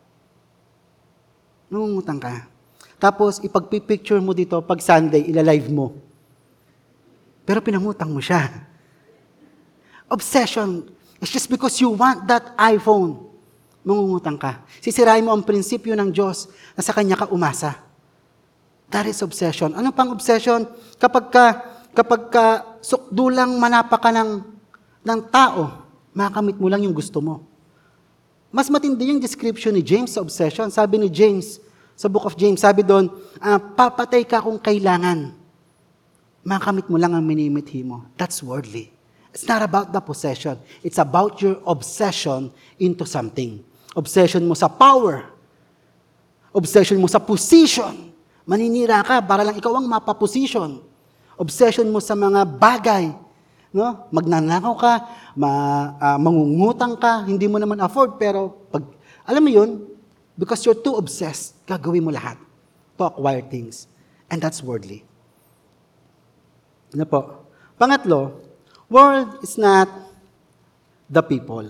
[1.71, 2.47] Nungungutang ka.
[2.99, 5.95] Tapos, ipagpipicture mo dito, pag Sunday, ilalive mo.
[7.47, 8.67] Pero pinangutang mo siya.
[10.11, 10.85] Obsession.
[11.23, 13.31] It's just because you want that iPhone.
[13.81, 14.61] Mangungutang ka.
[14.83, 17.79] Sisirain mo ang prinsipyo ng Diyos na sa Kanya ka umasa.
[18.91, 19.71] That is obsession.
[19.73, 20.67] Ano pang obsession?
[20.99, 21.45] Kapag ka,
[21.93, 22.45] kapag ka
[22.83, 24.43] sukdulang manapa ka ng,
[25.03, 27.45] ng tao, makamit mo lang yung gusto mo.
[28.51, 30.67] Mas matindi yung description ni James sa obsession.
[30.67, 31.59] Sabi ni James,
[31.95, 33.07] sa book of James, sabi doon,
[33.39, 35.31] uh, papatay ka kung kailangan.
[36.43, 38.03] Makamit mo lang ang minimithi mo.
[38.19, 38.91] That's worldly.
[39.31, 40.59] It's not about the possession.
[40.83, 43.63] It's about your obsession into something.
[43.95, 45.31] Obsession mo sa power.
[46.51, 48.11] Obsession mo sa position
[48.51, 50.81] Maninira ka para lang ikaw ang mapaposition.
[51.41, 53.09] Obsession mo sa mga bagay.
[53.73, 54.05] No?
[54.13, 54.93] Magnanakaw ka,
[55.33, 55.49] ma,
[55.97, 58.85] uh, mangungutang ka, hindi mo naman afford, pero pag,
[59.25, 59.89] alam mo yun,
[60.37, 62.37] because you're too obsessed, gagawin mo lahat
[62.93, 63.89] to acquire things.
[64.29, 65.01] And that's worldly.
[66.93, 67.47] Ano po?
[67.79, 68.37] Pangatlo,
[68.91, 69.89] world is not
[71.09, 71.65] the people.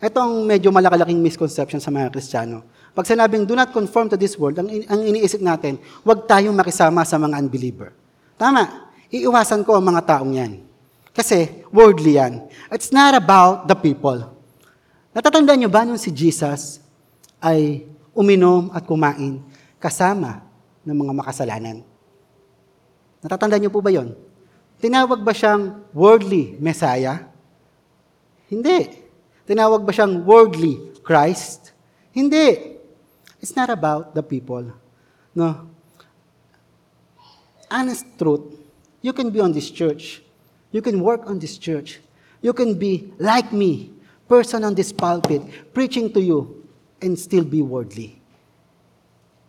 [0.00, 2.62] Ito ang medyo malakalaking misconception sa mga Kristiyano.
[2.96, 7.04] Pag sinabing, do not conform to this world, ang, ang iniisip natin, huwag tayong makisama
[7.04, 7.92] sa mga unbeliever.
[8.40, 8.85] Tama.
[9.12, 10.52] Iiwasan ko ang mga taong yan.
[11.16, 12.44] Kasi, worldly yan.
[12.68, 14.26] It's not about the people.
[15.16, 16.82] Natatandaan niyo ba nung si Jesus
[17.40, 19.40] ay uminom at kumain
[19.80, 20.44] kasama
[20.84, 21.80] ng mga makasalanan?
[23.24, 24.12] Natatandaan niyo po ba yon?
[24.76, 27.24] Tinawag ba siyang worldly Messiah?
[28.52, 28.92] Hindi.
[29.48, 31.72] Tinawag ba siyang worldly Christ?
[32.12, 32.76] Hindi.
[33.40, 34.68] It's not about the people.
[35.32, 35.76] No.
[37.70, 38.54] honest truth,
[39.06, 40.18] you can be on this church.
[40.74, 42.02] You can work on this church.
[42.42, 43.94] You can be like me,
[44.26, 46.66] person on this pulpit, preaching to you,
[47.00, 48.18] and still be worldly.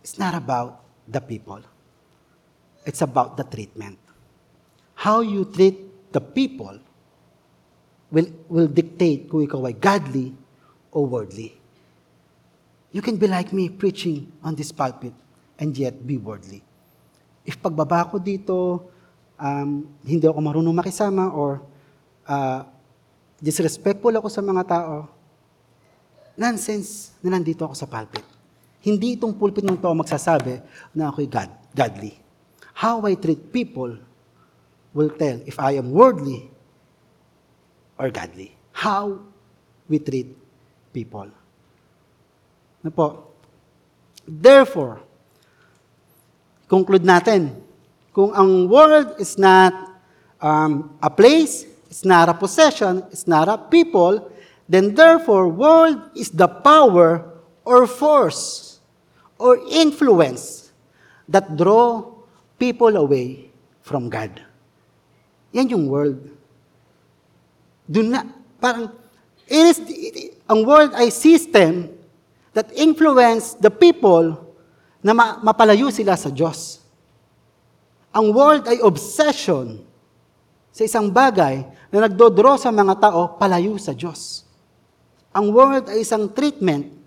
[0.06, 1.66] It's not about the people.
[2.86, 3.98] It's about the treatment.
[4.94, 6.78] How you treat the people
[8.12, 10.38] will, will dictate kung ikaw ay godly
[10.94, 11.58] or worldly.
[12.94, 15.14] You can be like me preaching on this pulpit
[15.58, 16.62] and yet be worldly.
[17.42, 18.94] If pagbaba ko dito,
[19.38, 21.62] um, hindi ako marunong makisama or
[22.26, 22.66] uh,
[23.38, 25.08] disrespectful ako sa mga tao,
[26.38, 28.26] nonsense na nandito ako sa pulpit.
[28.82, 30.62] Hindi itong pulpit ng to magsasabi
[30.94, 32.14] na ako'y God, godly.
[32.78, 33.98] How I treat people
[34.94, 36.50] will tell if I am worldly
[37.98, 38.54] or godly.
[38.74, 39.18] How
[39.90, 40.30] we treat
[40.94, 41.30] people.
[42.86, 43.34] Na po.
[44.28, 45.02] Therefore,
[46.70, 47.67] conclude natin,
[48.18, 49.78] kung ang world is not
[50.42, 54.34] um, a place, it's not a possession, it's not a people,
[54.66, 57.22] then therefore world is the power
[57.62, 58.82] or force
[59.38, 60.74] or influence
[61.30, 62.10] that draw
[62.58, 63.54] people away
[63.86, 64.42] from God.
[65.54, 66.18] Yan yung world.
[67.86, 68.26] Do not,
[68.58, 68.98] parang,
[69.46, 71.94] it is, it, ang world ay system
[72.58, 74.42] that influence the people
[75.06, 76.87] na ma- mapalayo sila sa Diyos.
[78.18, 79.86] Ang world ay obsession
[80.74, 81.62] sa isang bagay
[81.94, 84.42] na nagdodraw sa mga tao palayo sa Diyos.
[85.38, 86.98] Ang world ay isang treatment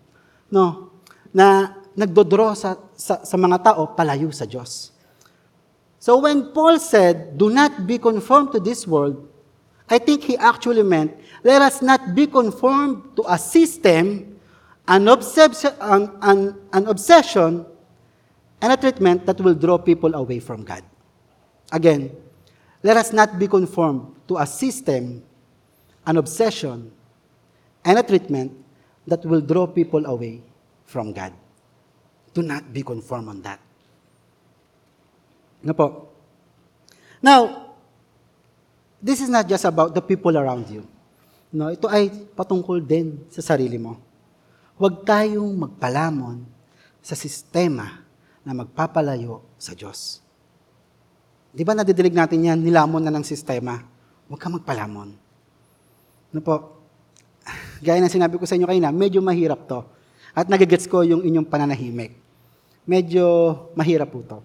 [0.55, 0.95] no,
[1.35, 4.95] na nagdodraw sa, sa, sa mga tao palayo sa Diyos.
[5.99, 9.27] So when Paul said, do not be conformed to this world,
[9.91, 11.11] I think he actually meant,
[11.43, 14.39] let us not be conformed to a system,
[14.87, 16.39] an, obsession, an, an,
[16.71, 17.67] an obsession,
[18.63, 20.87] and a treatment that will draw people away from God.
[21.71, 22.11] Again,
[22.83, 25.23] let us not be conformed to a system,
[26.07, 26.91] an obsession,
[27.85, 28.53] and a treatment
[29.07, 30.43] that will draw people away
[30.85, 31.33] from God.
[32.35, 33.59] Do not be conformed on that.
[35.63, 35.87] Ano po?
[37.21, 37.75] Now,
[39.03, 40.87] this is not just about the people around you.
[41.51, 43.99] No, ito ay patungkol din sa sarili mo.
[44.79, 46.47] Huwag tayong magpalamon
[47.03, 48.07] sa sistema
[48.47, 50.23] na magpapalayo sa Diyos.
[51.51, 53.83] Di ba nadidilig natin yan, nilamon na ng sistema?
[54.31, 55.19] Huwag ka magpalamon.
[56.31, 56.79] No po,
[57.85, 59.83] gaya ng sinabi ko sa inyo kanina, medyo mahirap to.
[60.31, 62.15] At nagigets ko yung inyong pananahimik.
[62.87, 63.27] Medyo
[63.75, 64.39] mahirap po to.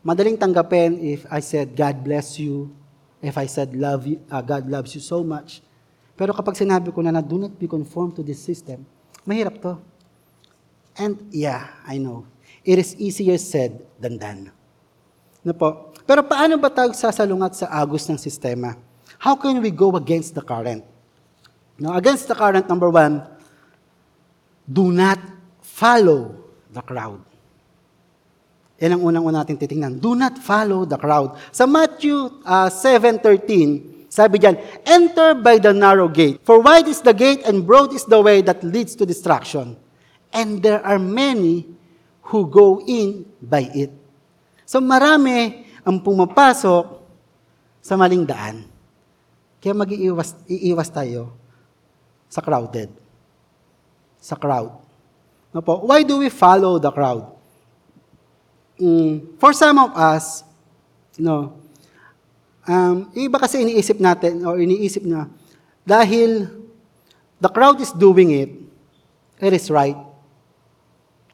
[0.00, 2.72] Madaling tanggapin if I said, God bless you,
[3.20, 5.60] if I said love you, uh, God loves you so much.
[6.16, 8.88] Pero kapag sinabi ko na na do not be conformed to this system,
[9.28, 9.76] mahirap to.
[10.96, 12.24] And yeah, I know.
[12.64, 14.48] It is easier said than done.
[15.44, 15.92] No po?
[16.06, 18.78] Pero paano ba tayo sasalungat sa agos ng sistema?
[19.18, 20.86] How can we go against the current?
[21.76, 23.26] No, against the current, number one,
[24.64, 25.18] do not
[25.60, 27.20] follow the crowd.
[28.78, 29.98] Yan ang unang-una natin titingnan.
[29.98, 31.34] Do not follow the crowd.
[31.50, 37.12] Sa Matthew uh, 7.13, sabi diyan, Enter by the narrow gate, for wide is the
[37.12, 39.74] gate and broad is the way that leads to destruction.
[40.30, 41.66] And there are many
[42.30, 43.90] who go in by it.
[44.68, 46.98] So marami ang pumapasok
[47.78, 48.66] sa maling daan.
[49.62, 51.30] Kaya mag-iiwas iiwas tayo
[52.26, 52.90] sa crowded.
[54.18, 54.74] Sa crowd.
[55.54, 55.86] No po?
[55.86, 57.30] Why do we follow the crowd?
[58.76, 60.42] Mm, for some of us,
[61.16, 61.56] no,
[62.66, 65.30] um, iba kasi iniisip natin or iniisip na
[65.86, 66.50] dahil
[67.38, 68.50] the crowd is doing it,
[69.38, 69.96] it is right.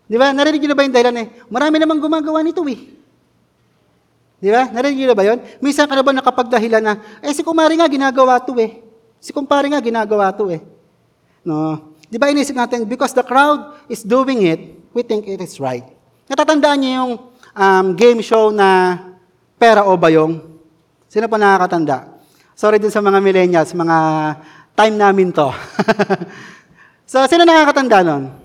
[0.07, 0.31] Di ba?
[0.31, 1.27] Narinig niyo na ba yung dahilan eh?
[1.49, 3.02] Marami namang gumagawa nito eh.
[4.43, 4.67] Di ba?
[4.67, 5.39] Narinig niyo ba yun?
[5.63, 8.83] Minsan ka na ba nakapagdahilan na, eh si kumari nga ginagawa to eh.
[9.23, 10.59] Si kumpare nga ginagawa to eh.
[11.47, 11.95] No.
[12.11, 14.59] Di ba inisip natin, because the crowd is doing it,
[14.91, 15.87] we think it is right.
[16.27, 17.13] Natatandaan niyo yung
[17.55, 18.99] um, game show na
[19.63, 20.43] Pera o Bayong?
[21.07, 22.19] Sino pa nakakatanda?
[22.59, 23.99] Sorry din sa mga millennials, mga
[24.75, 25.55] time namin to.
[27.15, 28.42] so, sino nakakatanda nun?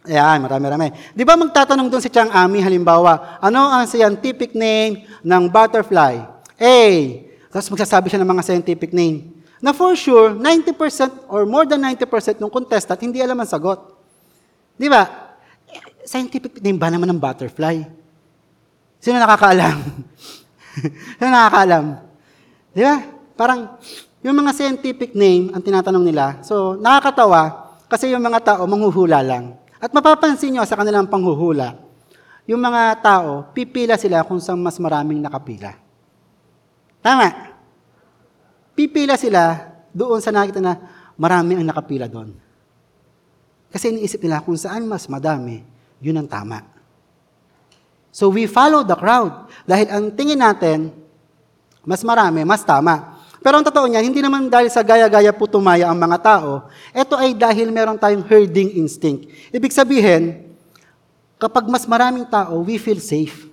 [0.00, 0.96] Ayan, marami-rami.
[1.12, 6.24] Di ba magtatanong doon si Chang Ami, halimbawa, ano ang scientific name ng butterfly?
[6.56, 6.76] A.
[7.52, 9.44] Tapos magsasabi siya ng mga scientific name.
[9.60, 13.76] Na for sure, 90% or more than 90% ng contestant hindi alam ang sagot.
[14.80, 15.04] Di ba?
[16.08, 17.84] Scientific name ba naman ng butterfly?
[19.04, 19.76] Sino nakakaalam?
[21.20, 21.84] Sino nakakaalam?
[22.72, 22.96] Di ba?
[23.36, 23.76] Parang,
[24.24, 29.59] yung mga scientific name, ang tinatanong nila, so nakakatawa, kasi yung mga tao manghuhula lang.
[29.80, 31.80] At mapapansin nyo sa kanilang panghuhula,
[32.44, 35.72] yung mga tao, pipila sila kung saan mas maraming nakapila.
[37.00, 37.56] Tama.
[38.76, 40.76] Pipila sila doon sa nakita na
[41.16, 42.36] marami ang nakapila doon.
[43.70, 45.62] Kasi iniisip nila kung saan mas madami,
[46.02, 46.60] yun ang tama.
[48.10, 49.46] So we follow the crowd.
[49.64, 50.90] Dahil ang tingin natin,
[51.86, 53.19] mas marami, mas tama.
[53.40, 57.14] Pero ang totoo niya, hindi naman dahil sa gaya-gaya po tumaya ang mga tao, ito
[57.16, 59.32] ay dahil meron tayong herding instinct.
[59.48, 60.52] Ibig sabihin,
[61.40, 63.48] kapag mas maraming tao, we feel safe.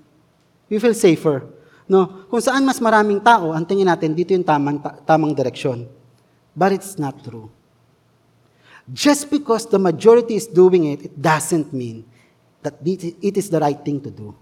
[0.67, 1.47] We feel safer.
[1.87, 2.27] No?
[2.27, 5.87] Kung saan mas maraming tao, ang tingin natin, dito yung tamang, ta- tamang direksyon.
[6.51, 7.47] But it's not true.
[8.91, 12.03] Just because the majority is doing it, it doesn't mean
[12.59, 14.35] that it is the right thing to do.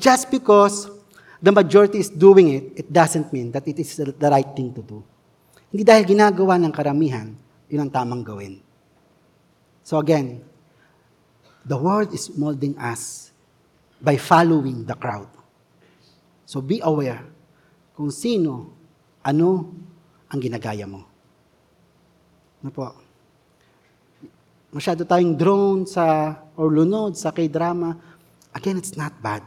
[0.00, 0.88] Just because
[1.40, 4.84] the majority is doing it, it doesn't mean that it is the right thing to
[4.84, 5.00] do.
[5.72, 7.32] Hindi dahil ginagawa ng karamihan,
[7.72, 8.60] yun ang tamang gawin.
[9.82, 10.44] So again,
[11.64, 13.32] the world is molding us
[14.00, 15.28] by following the crowd.
[16.44, 17.22] So be aware
[17.94, 18.72] kung sino,
[19.20, 19.68] ano
[20.32, 21.04] ang ginagaya mo.
[22.64, 22.84] Ano po?
[24.72, 27.98] Masyado tayong drone sa, or lunod sa k-drama.
[28.56, 29.44] Again, it's not bad.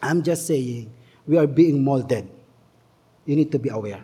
[0.00, 0.88] I'm just saying,
[1.28, 2.26] we are being molded.
[3.28, 4.02] You need to be aware.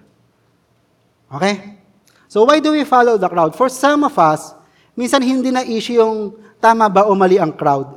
[1.33, 1.81] Okay?
[2.29, 3.57] So why do we follow the crowd?
[3.57, 4.53] For some of us,
[4.95, 7.97] minsan hindi na issue yung tama ba o mali ang crowd.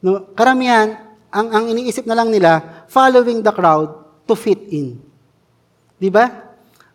[0.00, 0.94] No, karamihan,
[1.32, 3.90] ang, ang iniisip na lang nila, following the crowd
[4.24, 5.02] to fit in.
[5.96, 6.46] Di ba?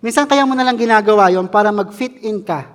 [0.01, 2.73] Minsan kaya mo na lang ginagawa yon para mag-fit in ka.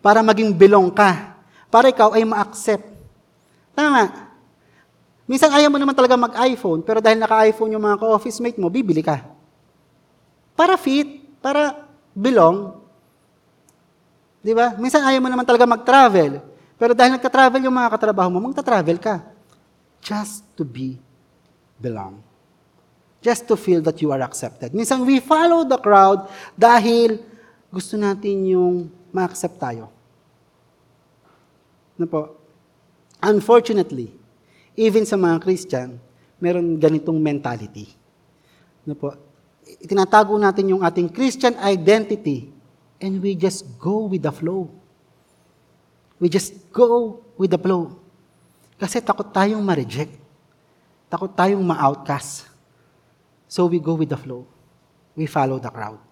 [0.00, 1.36] Para maging belong ka.
[1.68, 2.84] Para ikaw ay ma-accept.
[3.76, 4.32] Tama.
[5.24, 9.00] Minsan ayaw mo naman talaga mag-iPhone, pero dahil naka-iPhone yung mga ka-office mate mo, bibili
[9.00, 9.24] ka.
[10.52, 12.76] Para fit, para belong.
[14.44, 14.76] Di ba?
[14.76, 16.44] Minsan ayaw mo naman talaga mag-travel,
[16.76, 19.24] pero dahil nagka-travel yung mga katrabaho mo, magta-travel ka.
[20.04, 21.00] Just to be
[21.80, 22.20] belong.
[23.24, 24.76] Just to feel that you are accepted.
[24.76, 27.24] Minsan we follow the crowd dahil
[27.72, 29.88] gusto natin yung ma-accept tayo.
[31.96, 32.20] Ano po?
[33.24, 34.12] Unfortunately,
[34.74, 35.98] even sa mga Christian,
[36.42, 37.94] meron ganitong mentality.
[38.84, 39.14] Ano po?
[39.80, 42.52] Itinatago natin yung ating Christian identity
[43.00, 44.68] and we just go with the flow.
[46.18, 47.96] We just go with the flow.
[48.78, 50.12] Kasi takot tayong ma-reject.
[51.08, 52.50] Takot tayong ma-outcast.
[53.48, 54.44] So we go with the flow.
[55.14, 56.02] We follow the crowd.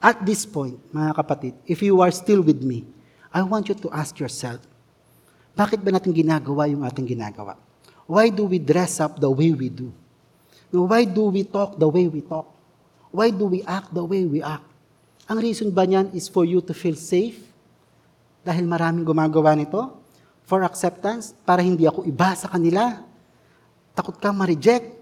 [0.00, 2.84] At this point, mga kapatid, if you are still with me,
[3.32, 4.60] I want you to ask yourself,
[5.56, 7.56] bakit ba natin ginagawa yung ating ginagawa?
[8.04, 9.88] Why do we dress up the way we do?
[10.74, 12.50] Why do we talk the way we talk?
[13.14, 14.66] Why do we act the way we act?
[15.30, 17.40] Ang reason ba niyan is for you to feel safe?
[18.44, 19.94] Dahil maraming gumagawa nito?
[20.44, 21.32] For acceptance?
[21.48, 23.00] Para hindi ako iba sa kanila?
[23.96, 24.92] Takot ka ma-reject?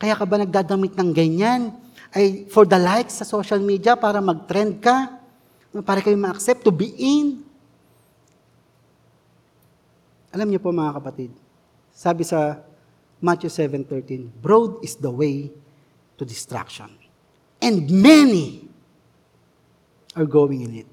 [0.00, 1.74] Kaya ka ba nagdadamit ng ganyan?
[2.14, 5.20] Ay for the likes sa social media para mag-trend ka?
[5.84, 7.44] Para kayo ma-accept to be in?
[10.32, 11.32] Alam niyo po mga kapatid,
[11.96, 12.60] sabi sa
[13.24, 15.48] Matthew 7.13, Broad is the way
[16.20, 16.92] to destruction.
[17.56, 18.68] And many
[20.12, 20.90] are going in it.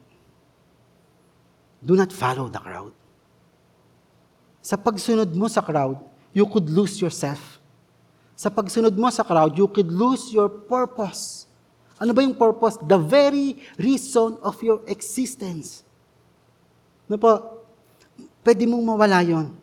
[1.84, 2.96] Do not follow the crowd.
[4.64, 6.00] Sa pagsunod mo sa crowd,
[6.32, 7.60] you could lose yourself.
[8.40, 11.52] Sa pagsunod mo sa crowd, you could lose your purpose.
[12.00, 12.80] Ano ba yung purpose?
[12.80, 15.84] The very reason of your existence.
[17.12, 17.60] Ano po?
[18.40, 19.63] Pwede mong mawala yon.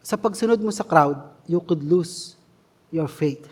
[0.00, 2.36] Sa pagsunod mo sa crowd, you could lose
[2.88, 3.48] your faith.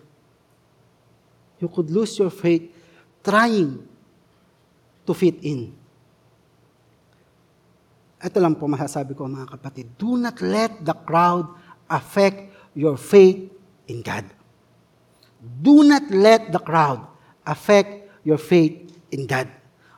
[1.59, 2.71] You could lose your faith
[3.21, 3.83] trying
[5.05, 5.75] to fit in.
[8.19, 9.87] Ito lang po masasabi ko mga kapatid.
[9.95, 11.47] Do not let the crowd
[11.87, 13.47] affect your faith
[13.87, 14.27] in God.
[15.39, 17.07] Do not let the crowd
[17.47, 19.47] affect your faith in God.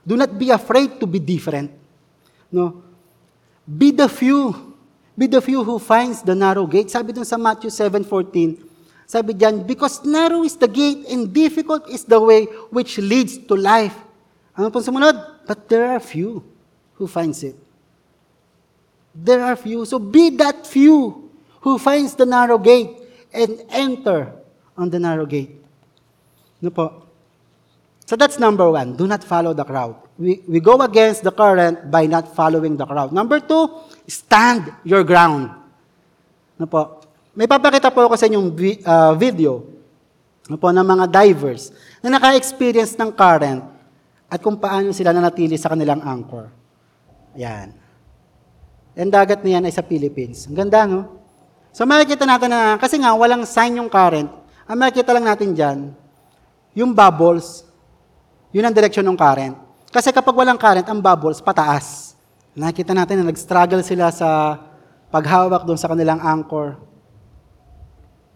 [0.05, 1.73] Do not be afraid to be different.
[2.53, 2.83] No?
[3.65, 4.70] Be the few.
[5.19, 6.91] Be the few who finds the narrow gate.
[6.91, 8.71] Sabi dun sa Matthew 7.14,
[9.11, 13.59] sabi diyan, because narrow is the gate and difficult is the way which leads to
[13.59, 13.95] life.
[14.55, 15.19] Ano pong sumunod?
[15.51, 16.47] But there are few
[16.95, 17.59] who finds it.
[19.11, 19.83] There are few.
[19.85, 21.27] So be that few
[21.61, 23.03] who finds the narrow gate
[23.35, 24.31] and enter
[24.79, 25.59] on the narrow gate.
[26.63, 27.10] No po?
[28.11, 28.99] So that's number one.
[28.99, 29.95] Do not follow the crowd.
[30.19, 33.15] We, we go against the current by not following the crowd.
[33.15, 33.71] Number two,
[34.11, 35.55] stand your ground.
[36.59, 37.07] No po?
[37.39, 38.51] May papakita po ako sa inyong
[38.83, 39.63] uh, video
[40.51, 41.71] no po, ng mga divers
[42.03, 43.63] na naka-experience ng current
[44.27, 46.51] at kung paano sila nanatili sa kanilang anchor.
[47.39, 47.79] Ayan.
[48.99, 50.51] Ang dagat na yan ay sa Philippines.
[50.51, 51.23] Ang ganda, no?
[51.71, 54.35] So makikita natin na, kasi nga, walang sign yung current.
[54.67, 55.79] Ang makikita lang natin dyan,
[56.75, 57.70] yung bubbles,
[58.51, 59.55] yun ang direksyon ng current.
[59.91, 62.15] Kasi kapag walang current, ang bubbles pataas.
[62.55, 64.59] Nakita natin na nag-struggle sila sa
[65.11, 66.79] paghawak doon sa kanilang anchor.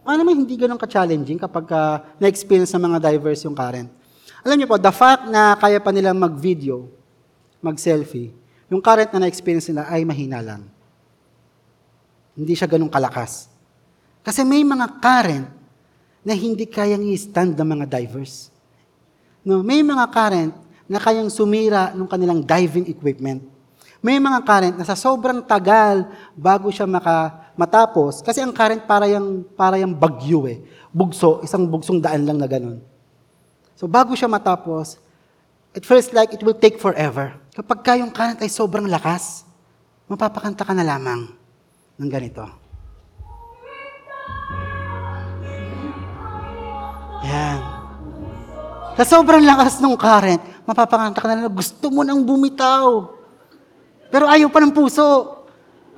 [0.06, 3.90] Ano naman hindi ganun ka-challenging kapag uh, na-experience ng mga divers yung current.
[4.46, 6.86] Alam niyo po, the fact na kaya pa nila mag-video,
[7.58, 8.30] mag-selfie,
[8.70, 10.62] yung current na na-experience nila ay mahina lang.
[12.38, 13.50] Hindi siya ganun kalakas.
[14.22, 15.48] Kasi may mga current
[16.22, 18.53] na hindi kayang i-stand ng mga divers.
[19.45, 20.57] No, may mga current
[20.88, 23.45] na kayang sumira ng kanilang diving equipment.
[24.01, 29.05] May mga current na sa sobrang tagal bago siya maka, matapos, kasi ang current para
[29.09, 30.64] yung, para yung bagyo eh.
[30.88, 32.80] Bugso, isang bugsong daan lang na ganun.
[33.76, 34.97] So bago siya matapos,
[35.76, 37.36] it feels like it will take forever.
[37.53, 39.45] Kapag ka yung current ay sobrang lakas,
[40.09, 41.28] mapapakanta ka na lamang
[42.01, 42.45] ng ganito.
[47.24, 47.74] Yan.
[48.95, 53.11] Sa sobrang lakas ng current, mapapakanta ka na gusto mo nang bumitaw.
[54.07, 55.42] Pero ayaw pa ng puso.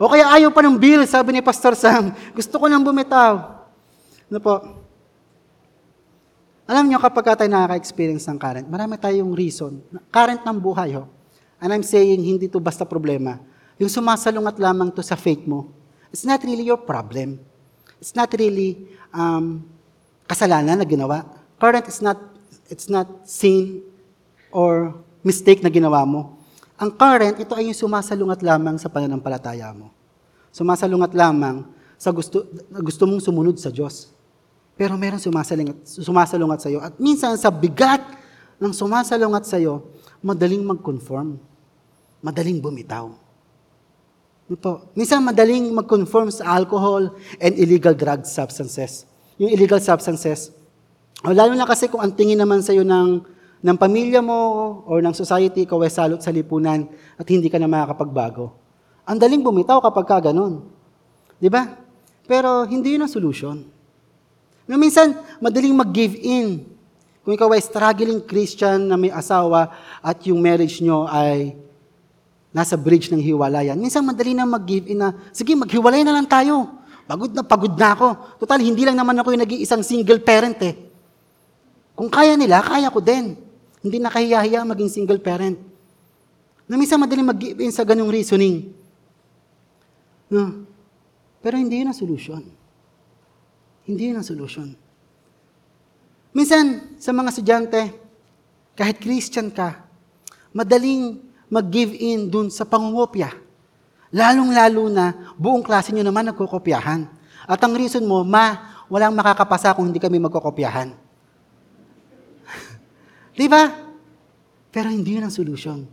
[0.01, 2.13] O kaya ayaw pa ng bill, sabi ni Pastor Sam.
[2.33, 3.65] Gusto ko nang bumitaw.
[4.33, 4.55] Ano po?
[6.67, 9.79] Alam niyo, kapag tayo nakaka-experience ng current, marami tayong reason.
[10.11, 11.07] Current ng buhay, ho.
[11.63, 13.39] And I'm saying, hindi to basta problema.
[13.79, 15.71] Yung sumasalungat lamang to sa faith mo,
[16.11, 17.39] it's not really your problem.
[18.03, 19.63] It's not really um,
[20.27, 21.23] kasalanan na ginawa.
[21.57, 22.19] Current is not,
[22.71, 23.83] it's not sin
[24.51, 24.95] or
[25.27, 26.39] mistake na ginawa mo.
[26.77, 29.91] Ang current, ito ay yung sumasalungat lamang sa pananampalataya mo.
[30.53, 31.65] Sumasalungat lamang
[31.97, 32.45] sa gusto,
[32.85, 34.13] gusto mong sumunod sa Diyos.
[34.77, 36.85] Pero meron sumasalungat, sumasalungat sa iyo.
[36.85, 38.05] At minsan sa bigat
[38.61, 39.89] ng sumasalungat sa iyo,
[40.21, 41.41] madaling mag-conform.
[42.21, 43.09] Madaling bumitaw.
[44.53, 44.93] Ito.
[44.93, 49.09] Minsan madaling mag-conform sa alcohol and illegal drug substances.
[49.41, 50.53] Yung illegal substances,
[51.25, 55.17] lalo na kasi kung ang tingin naman sa iyo ng ng pamilya mo or ng
[55.17, 56.87] society, ikaw ay salot sa lipunan
[57.17, 58.53] at hindi ka na makakapagbago.
[59.09, 60.67] Ang daling bumitaw kapag ka ganun.
[61.41, 61.75] Di ba?
[62.31, 63.65] Pero hindi yun ang solution.
[64.67, 66.67] Na minsan, madaling mag-give in.
[67.23, 71.59] Kung ikaw ay struggling Christian na may asawa at yung marriage nyo ay
[72.55, 76.83] nasa bridge ng hiwalayan, minsan madali na mag-give in na, sige, maghiwalay na lang tayo.
[77.07, 78.39] Pagod na, pagod na ako.
[78.43, 80.86] Total, hindi lang naman ako yung nag-iisang single parent eh.
[81.97, 83.41] Kung kaya nila, kaya ko din.
[83.81, 85.57] Hindi na kahiyahiya maging single parent.
[86.69, 88.69] Na minsan madaling mag-give in sa ganong reasoning.
[90.29, 90.69] No.
[91.41, 92.43] Pero hindi yun ang solution.
[93.89, 94.77] Hindi yun ang solution.
[96.37, 97.81] Minsan, sa mga estudyante,
[98.77, 99.89] kahit Christian ka,
[100.53, 103.33] madaling mag-give in dun sa pangungopya.
[104.13, 107.09] Lalong-lalo na, buong klase nyo naman nagkukopyahan.
[107.47, 111.06] At ang reason mo, ma, walang makakapasa kung hindi kami magkukopyahan.
[113.37, 113.69] Di ba?
[114.73, 115.85] Pero hindi yun ang solution.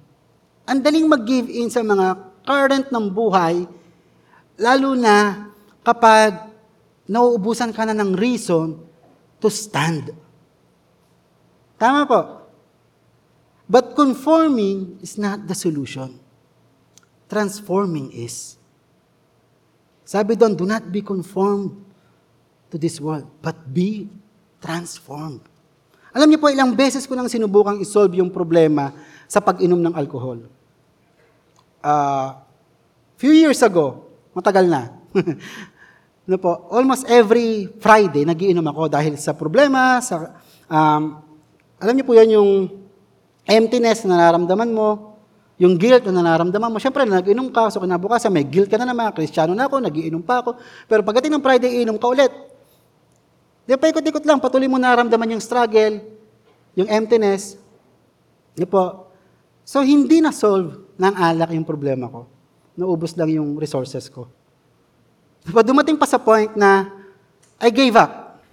[0.63, 2.15] Ang daling mag-give in sa mga
[2.47, 3.67] current ng buhay,
[4.55, 5.47] lalo na
[5.83, 6.47] kapag
[7.03, 8.79] nauubusan ka na ng reason
[9.43, 10.15] to stand.
[11.75, 12.21] Tama po.
[13.67, 16.19] But conforming is not the solution.
[17.27, 18.55] Transforming is.
[20.07, 21.75] Sabi doon, do not be conformed
[22.71, 24.07] to this world, but be
[24.63, 25.43] transformed.
[26.13, 28.93] Alam niyo po, ilang beses ko nang sinubukang isolve yung problema
[29.25, 30.45] sa pag-inom ng alcohol.
[31.81, 32.37] Uh,
[33.17, 34.05] few years ago,
[34.37, 34.93] matagal na.
[36.29, 40.37] no po, almost every Friday, nagiinom ako dahil sa problema, sa,
[40.69, 41.17] um,
[41.81, 42.69] alam niyo po yan yung
[43.49, 45.17] emptiness na nararamdaman mo,
[45.57, 46.77] yung guilt na nararamdaman mo.
[46.77, 50.45] Siyempre, nag-inom ka, so kinabukasan, may guilt ka na naman, kristyano na ako, nagiinom pa
[50.45, 50.61] ako.
[50.85, 52.52] Pero pagdating ng Friday, iinom ka ulit.
[53.63, 56.03] Di pa ikot-ikot lang, patuloy mo naramdaman yung struggle,
[56.75, 57.55] yung emptiness.
[58.51, 59.07] Di po.
[59.63, 62.27] So, hindi na-solve ng alak yung problema ko.
[62.75, 64.27] Naubos lang yung resources ko.
[65.43, 66.91] Diba, dumating pa sa point na
[67.59, 68.43] I gave up.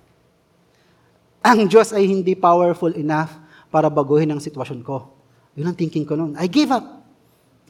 [1.42, 3.34] Ang Diyos ay hindi powerful enough
[3.72, 5.10] para baguhin ang sitwasyon ko.
[5.58, 6.38] Yun ang thinking ko noon.
[6.38, 6.84] I gave up.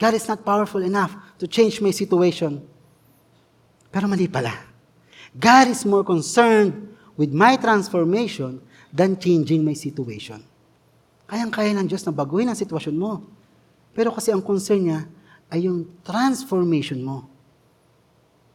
[0.00, 2.60] God is not powerful enough to change my situation.
[3.92, 4.52] Pero mali pala.
[5.36, 6.72] God is more concerned
[7.20, 10.40] with my transformation than changing my situation.
[11.28, 13.28] Kayang-kaya ng Diyos na baguhin ang sitwasyon mo.
[13.92, 15.00] Pero kasi ang concern niya
[15.52, 17.28] ay yung transformation mo.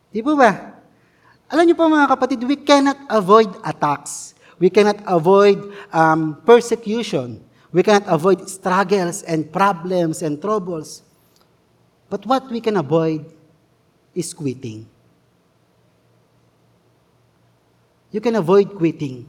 [0.10, 0.82] Di po ba?
[1.46, 4.34] Alam niyo po mga kapatid, we cannot avoid attacks.
[4.58, 5.62] We cannot avoid
[5.94, 7.46] um, persecution.
[7.70, 11.06] We cannot avoid struggles and problems and troubles.
[12.10, 13.30] But what we can avoid
[14.18, 14.90] is quitting.
[18.16, 19.28] You can avoid quitting.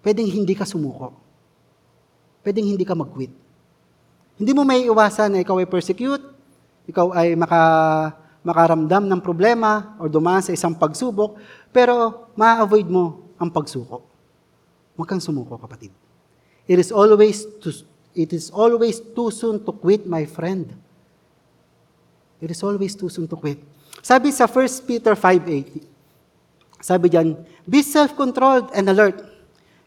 [0.00, 1.12] Pwedeng hindi ka sumuko.
[2.40, 3.28] Pwedeng hindi ka mag-quit.
[4.40, 6.24] Hindi mo may iwasan na ikaw ay persecute,
[6.88, 7.60] ikaw ay maka,
[8.40, 11.36] makaramdam ng problema or dumaan sa isang pagsubok,
[11.68, 14.00] pero ma-avoid mo ang pagsuko.
[14.96, 15.92] Huwag kang sumuko, kapatid.
[16.64, 17.84] It is always too,
[18.16, 20.72] it is always too soon to quit, my friend.
[22.40, 23.60] It is always too soon to quit.
[24.00, 25.97] Sabi sa 1 Peter 5.8,
[26.80, 29.24] sabi diyan, be self-controlled and alert.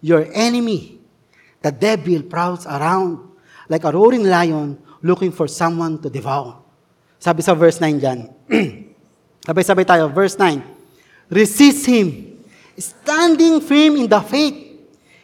[0.01, 0.99] Your enemy,
[1.61, 3.21] the devil, prowls around
[3.69, 6.57] like a roaring lion looking for someone to devour.
[7.21, 8.19] Sabi sa verse 9 diyan.
[9.45, 10.61] Sabay-sabay tayo, verse 9.
[11.33, 12.37] Resist him,
[12.77, 14.77] standing firm in the faith,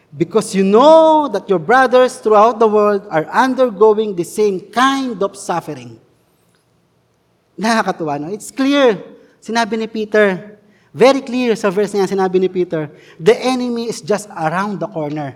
[0.10, 5.38] because you know that your brothers throughout the world are undergoing the same kind of
[5.38, 6.02] suffering.
[7.58, 8.28] Nakakatuwa, no?
[8.34, 8.98] It's clear.
[9.38, 10.57] Sinabi ni Peter,
[10.96, 14.90] very clear sa verse na yan, sinabi ni Peter, the enemy is just around the
[14.90, 15.36] corner.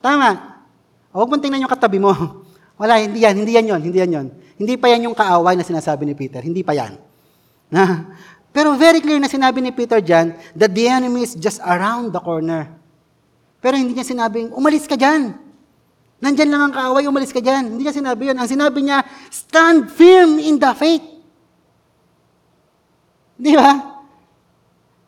[0.00, 0.60] Tama.
[1.10, 2.12] Huwag mong tingnan yung katabi mo.
[2.80, 4.26] Wala, hindi yan, hindi yan yon, hindi yan yon.
[4.60, 6.40] Hindi pa yan yung kaaway na sinasabi ni Peter.
[6.40, 6.96] Hindi pa yan.
[7.74, 8.12] Na,
[8.50, 12.18] pero very clear na sinabi ni Peter dyan that the enemy is just around the
[12.18, 12.66] corner.
[13.62, 15.38] Pero hindi niya sinabing, umalis ka dyan.
[16.20, 17.76] Nandyan lang ang kaaway, umalis ka dyan.
[17.76, 18.36] Hindi niya sinabi yun.
[18.36, 21.04] Ang sinabi niya, stand firm in the faith.
[23.40, 23.99] Di ba?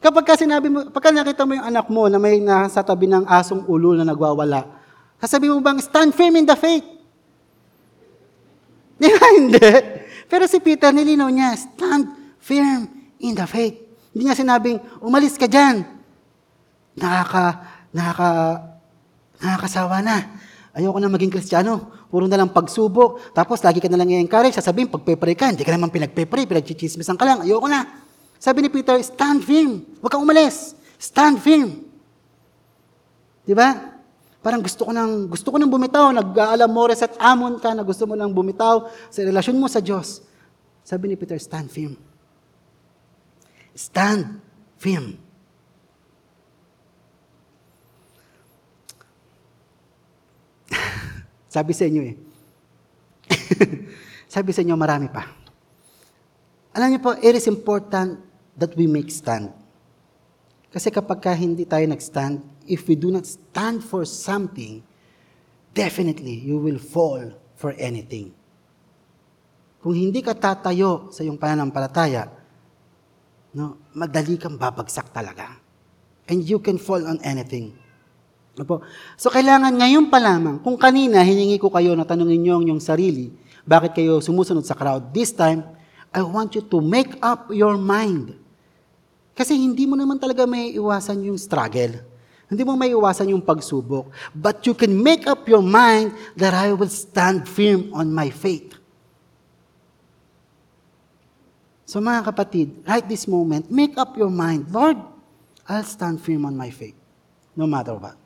[0.03, 3.23] Kapag ka sinabi mo, pagka nakita mo yung anak mo na may nasa tabi ng
[3.23, 4.67] asong ulo na nagwawala,
[5.23, 6.83] sasabi mo bang, stand firm in the faith?
[8.99, 9.27] Di ba?
[9.39, 9.71] Hindi.
[10.27, 12.91] Pero si Peter, nilinaw niya, stand firm
[13.23, 13.79] in the faith.
[14.11, 15.87] Hindi niya sinabing, umalis ka dyan.
[16.99, 17.63] Nakaka,
[17.95, 18.31] nakaka,
[19.39, 20.19] nakakasawa na.
[20.75, 21.95] Ayoko na maging kristyano.
[22.11, 23.31] Puro na lang pagsubok.
[23.31, 24.59] Tapos lagi ka na lang i-encourage.
[24.59, 27.47] Sasabihin, pagpe-pray ka, hindi ka naman pinagpe-pray, pinagchichismisan ka lang.
[27.47, 28.02] Ayoko na.
[28.43, 29.87] Sabi ni Peter, stand firm.
[30.03, 30.75] Huwag kang umalis.
[30.99, 31.87] Stand firm.
[33.47, 33.95] Di ba?
[34.43, 36.11] Parang gusto ko nang, gusto ko nang bumitaw.
[36.11, 40.27] Nag-aalam mores at amon ka na gusto mo nang bumitaw sa relasyon mo sa Diyos.
[40.83, 41.95] Sabi ni Peter, stand firm.
[43.79, 44.43] Stand
[44.75, 45.15] firm.
[51.55, 52.19] Sabi sa inyo eh.
[54.35, 55.31] Sabi sa inyo, marami pa.
[56.75, 59.53] Alam niyo po, it is important that we make stand.
[60.73, 64.81] Kasi kapag ka hindi tayo nag-stand, if we do not stand for something,
[65.77, 68.33] definitely you will fall for anything.
[69.83, 72.31] Kung hindi ka tatayo sa iyong pananampalataya,
[73.53, 75.59] no, madali kang babagsak talaga.
[76.31, 77.77] And you can fall on anything.
[78.57, 78.85] Opo.
[79.17, 82.85] So kailangan ngayon pa lamang, kung kanina hiningi ko kayo na tanungin niyo ang inyong
[82.85, 83.33] sarili,
[83.65, 85.13] bakit kayo sumusunod sa crowd?
[85.13, 85.65] This time,
[86.13, 88.42] I want you to make up your mind.
[89.33, 92.05] Kasi hindi mo naman talaga may iwasan yung struggle.
[92.53, 94.13] Hindi mo may iwasan yung pagsubok.
[94.37, 98.77] But you can make up your mind that I will stand firm on my faith.
[101.89, 105.01] So mga kapatid, right this moment, make up your mind, Lord,
[105.65, 106.97] I'll stand firm on my faith.
[107.57, 108.17] No matter what.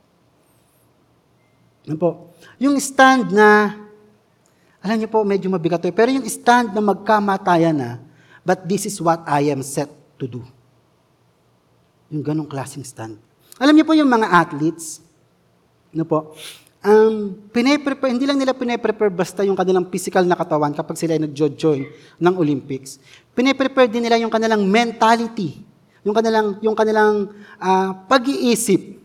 [1.87, 2.11] Ano po?
[2.59, 3.79] Yung stand na,
[4.83, 7.91] alam niyo po, medyo mabigat to, pero yung stand na magkamatayan na,
[8.43, 10.43] but this is what I am set to do.
[12.11, 13.19] Yung ganong klaseng stand.
[13.57, 15.01] Alam niyo po yung mga athletes,
[15.97, 16.37] ano po,
[16.85, 21.25] um, pine-prepare, hindi lang nila pine-prepare basta yung kanilang physical na katawan kapag sila ay
[21.25, 21.89] nag-join
[22.21, 23.01] ng Olympics.
[23.33, 25.65] Pine-prepare din nila yung kanilang mentality,
[26.07, 29.01] yung kanilang, yung kanilang uh, pag-iisip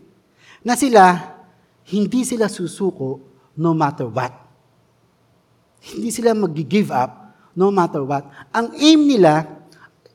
[0.62, 1.34] na sila,
[1.90, 3.18] hindi sila susuko
[3.58, 4.30] no matter what.
[5.82, 8.22] Hindi sila mag-give up no matter what.
[8.54, 9.48] Ang aim nila,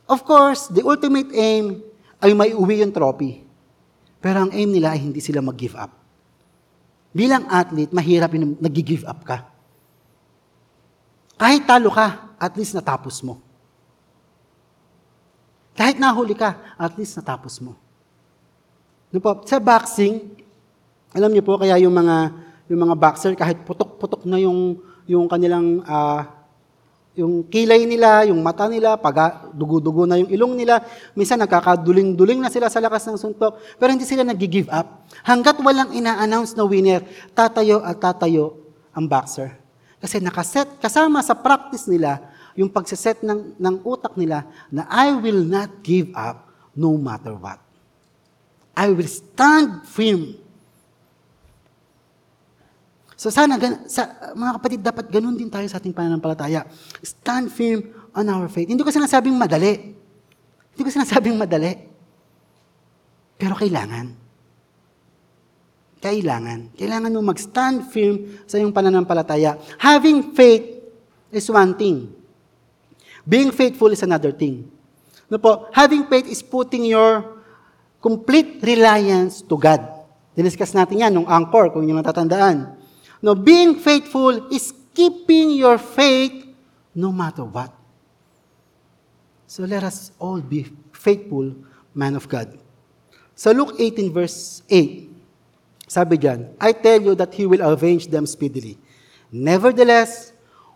[0.07, 1.83] of course, the ultimate aim
[2.21, 3.45] ay may uwi yung trophy.
[4.17, 5.93] Pero ang aim nila ay hindi sila mag-give up.
[7.13, 9.37] Bilang athlete, mahirap yung nag-give up ka.
[11.37, 13.41] Kahit talo ka, at least natapos mo.
[15.77, 17.77] Kahit nahuli ka, at least natapos mo.
[19.13, 20.25] No po, sa boxing,
[21.13, 22.33] alam niyo po, kaya yung mga,
[22.67, 26.36] yung mga boxer, kahit putok-putok na yung, yung kanilang uh,
[27.17, 30.85] yung kilay nila, yung mata nila, pag dugo-dugo na yung ilong nila,
[31.17, 35.09] minsan nagkakaduling-duling na sila sa lakas ng suntok, pero hindi sila nag-give up.
[35.25, 37.01] Hanggat walang ina-announce na winner,
[37.33, 38.61] tatayo at tatayo
[38.93, 39.57] ang boxer.
[39.97, 42.21] Kasi nakaset, kasama sa practice nila,
[42.53, 47.57] yung pagsaset ng, ng utak nila na I will not give up no matter what.
[48.77, 50.37] I will stand firm
[53.17, 53.57] So sana,
[53.89, 56.69] sa, mga kapatid, dapat ganun din tayo sa ating pananampalataya.
[57.01, 57.81] Stand firm
[58.13, 58.69] on our faith.
[58.69, 59.73] Hindi ko sinasabing madali.
[60.77, 61.73] Hindi ko sinasabing madali.
[63.41, 64.13] Pero kailangan.
[65.97, 66.77] Kailangan.
[66.77, 69.57] Kailangan mo mag-stand firm sa iyong pananampalataya.
[69.81, 70.77] Having faith
[71.33, 72.13] is one thing.
[73.25, 74.69] Being faithful is another thing.
[75.25, 77.41] No po, having faith is putting your
[77.97, 79.81] complete reliance to God.
[80.37, 82.76] Diniscuss natin yan nung anchor, kung yung natatandaan.
[83.21, 86.45] No, being faithful is keeping your faith
[86.93, 87.73] no matter what.
[89.47, 91.55] So let us all be faithful
[91.95, 92.57] man of God.
[93.37, 95.07] Sa Luke 18 verse 8,
[95.87, 98.77] sabi diyan, I tell you that he will avenge them speedily.
[99.31, 100.33] Nevertheless,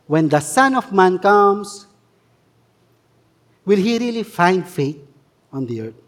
[0.08, 1.88] when the Son of Man comes,
[3.66, 5.02] will he really find faith
[5.52, 6.00] on the earth?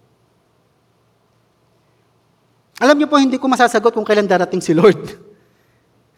[2.84, 5.00] Alam niyo po, hindi ko masasagot kung kailan darating si Lord.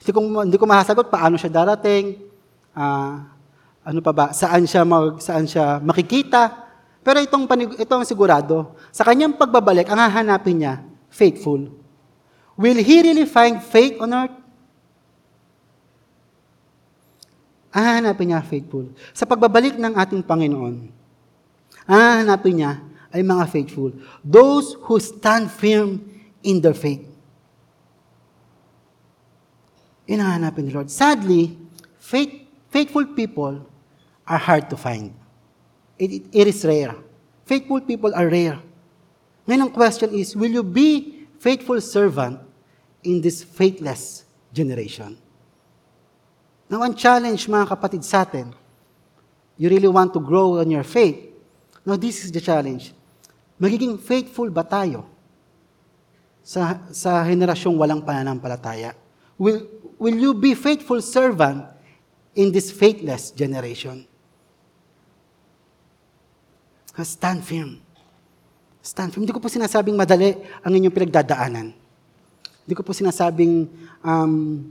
[0.05, 2.21] hindi, ko, hindi ko masasagot paano siya darating,
[2.77, 3.25] uh,
[3.81, 6.61] ano pa ba, saan siya, mag, saan siya makikita.
[7.01, 11.73] Pero itong, panig, itong sigurado, sa kanyang pagbabalik, ang hahanapin niya, faithful.
[12.53, 14.37] Will he really find faith on earth?
[17.73, 18.93] Hahanapin niya, faithful.
[19.09, 20.75] Sa pagbabalik ng ating Panginoon,
[21.89, 22.77] ang hahanapin niya
[23.09, 23.89] ay mga faithful.
[24.21, 26.05] Those who stand firm
[26.45, 27.14] in their faith.
[30.05, 30.89] Yun ang hanapin ni Lord.
[30.93, 31.57] Sadly,
[31.97, 32.31] faith,
[32.69, 33.65] faithful people
[34.25, 35.13] are hard to find.
[35.97, 36.93] It, it, it is rare.
[37.45, 38.57] Faithful people are rare.
[39.45, 42.41] Ngayon ang question is, will you be faithful servant
[43.05, 45.17] in this faithless generation?
[46.65, 48.49] Now, ang challenge mga kapatid sa atin,
[49.53, 51.21] you really want to grow on your faith.
[51.85, 52.89] Now, this is the challenge.
[53.61, 55.05] Magiging faithful ba tayo
[56.41, 58.97] sa, sa henerasyong walang pananampalataya?
[59.37, 59.61] Will,
[59.99, 61.65] will you be faithful servant
[62.35, 64.07] in this faithless generation?
[66.95, 67.83] Stand firm.
[68.79, 69.27] Stand firm.
[69.27, 70.31] Hindi ko po sinasabing madali
[70.63, 71.67] ang inyong pinagdadaanan.
[72.65, 73.67] Hindi ko po sinasabing,
[73.99, 74.63] um,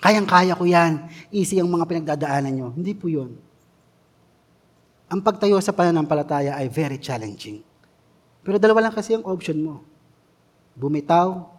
[0.00, 2.68] kayang-kaya ko yan, easy ang mga pinagdadaanan nyo.
[2.72, 3.36] Hindi po yun.
[5.12, 7.60] Ang pagtayo sa pananampalataya ay very challenging.
[8.40, 9.84] Pero dalawa lang kasi ang option mo.
[10.72, 11.51] Bumitaw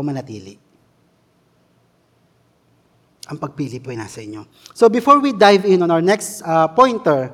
[0.00, 0.70] o manatili
[3.30, 4.42] ang pagpili po ay nasa inyo.
[4.74, 7.30] So before we dive in on our next uh, pointer,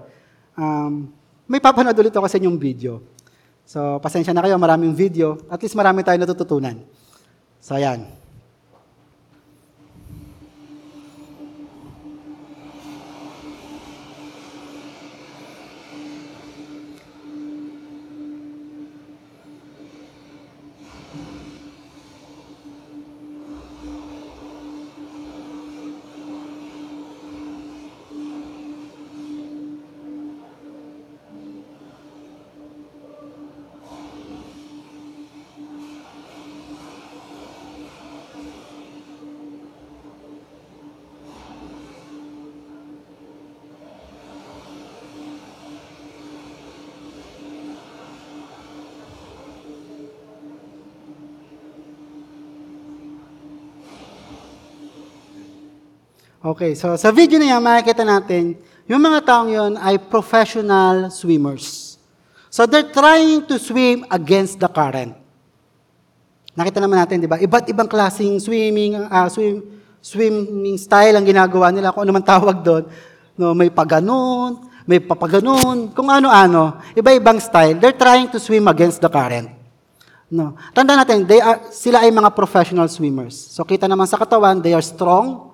[0.52, 1.08] um,
[1.48, 3.00] may papanood ulit ako sa inyong video.
[3.64, 5.40] So pasensya na kayo, maraming video.
[5.48, 6.84] At least marami tayo natututunan.
[7.64, 8.26] So ayan.
[56.47, 58.55] Okay, so sa video na yan, makikita natin,
[58.86, 61.99] yung mga taong yon ay professional swimmers.
[62.55, 65.18] So they're trying to swim against the current.
[66.55, 67.42] Nakita naman natin, di ba?
[67.42, 69.59] Iba't ibang klaseng swimming, uh, swim,
[69.99, 72.86] swimming style ang ginagawa nila, kung ano man tawag doon.
[73.34, 76.78] No, may paganon, may papaganon, kung ano-ano.
[76.94, 77.74] Iba-ibang style.
[77.82, 79.51] They're trying to swim against the current.
[80.30, 80.55] No.
[80.70, 83.34] Tanda natin, they are, sila ay mga professional swimmers.
[83.34, 85.45] So kita naman sa katawan, they are strong,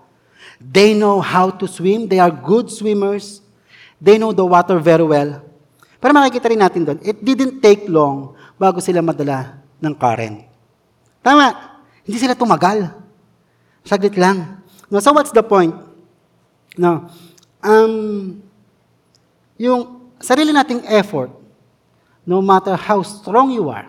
[0.71, 2.07] They know how to swim.
[2.07, 3.43] They are good swimmers.
[3.99, 5.43] They know the water very well.
[6.03, 10.43] Pero makikita rin natin doon, it didn't take long bago sila madala ng current.
[11.23, 11.55] Tama.
[12.03, 12.91] Hindi sila tumagal.
[13.87, 14.59] Saglit lang.
[14.91, 15.71] No, so what's the point?
[16.75, 17.07] No.
[17.63, 18.43] Um,
[19.55, 21.31] yung sarili nating effort,
[22.27, 23.87] no matter how strong you are,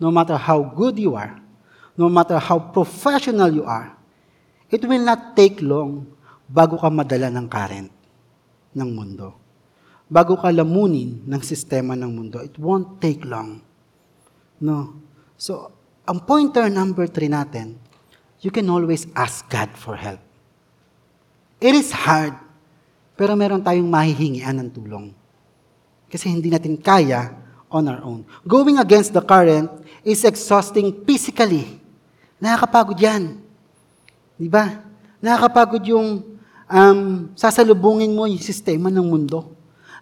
[0.00, 1.36] no matter how good you are,
[1.92, 3.92] no matter how professional you are,
[4.74, 6.10] It will not take long
[6.50, 7.94] bago ka madala ng current
[8.74, 9.38] ng mundo.
[10.10, 12.42] Bago ka lamunin ng sistema ng mundo.
[12.42, 13.62] It won't take long.
[14.58, 14.98] No.
[15.38, 15.70] So,
[16.02, 17.78] ang pointer number three natin,
[18.42, 20.18] you can always ask God for help.
[21.62, 22.34] It is hard,
[23.14, 25.14] pero meron tayong mahihingian ng tulong.
[26.10, 27.30] Kasi hindi natin kaya
[27.70, 28.26] on our own.
[28.42, 29.70] Going against the current
[30.02, 31.78] is exhausting physically.
[32.42, 33.43] Nakakapagod yan.
[34.34, 34.82] Di ba?
[35.22, 36.22] Nakakapagod yung
[36.68, 37.00] um,
[37.38, 39.54] sasalubungin mo yung sistema ng mundo.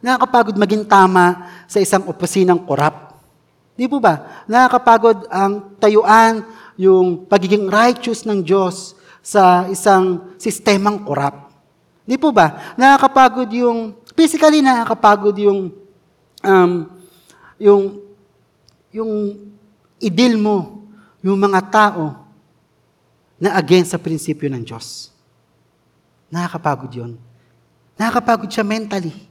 [0.02, 3.22] Nakakapagod maging tama sa isang opisinang korap.
[3.76, 4.44] Di po ba?
[4.48, 6.42] Nakakapagod ang tayuan
[6.80, 11.52] yung pagiging righteous ng Diyos sa isang sistemang korap.
[12.02, 12.74] Di po ba?
[12.74, 15.70] Nakakapagod yung, physically nakakapagod yung,
[16.42, 16.72] um,
[17.62, 17.82] yung,
[18.90, 19.12] yung
[20.02, 20.82] idil mo,
[21.22, 22.21] yung mga tao
[23.42, 25.10] na against sa prinsipyo ng Diyos.
[26.30, 27.18] Nakakapagod yun.
[27.98, 29.26] Nakakapagod siya mentally.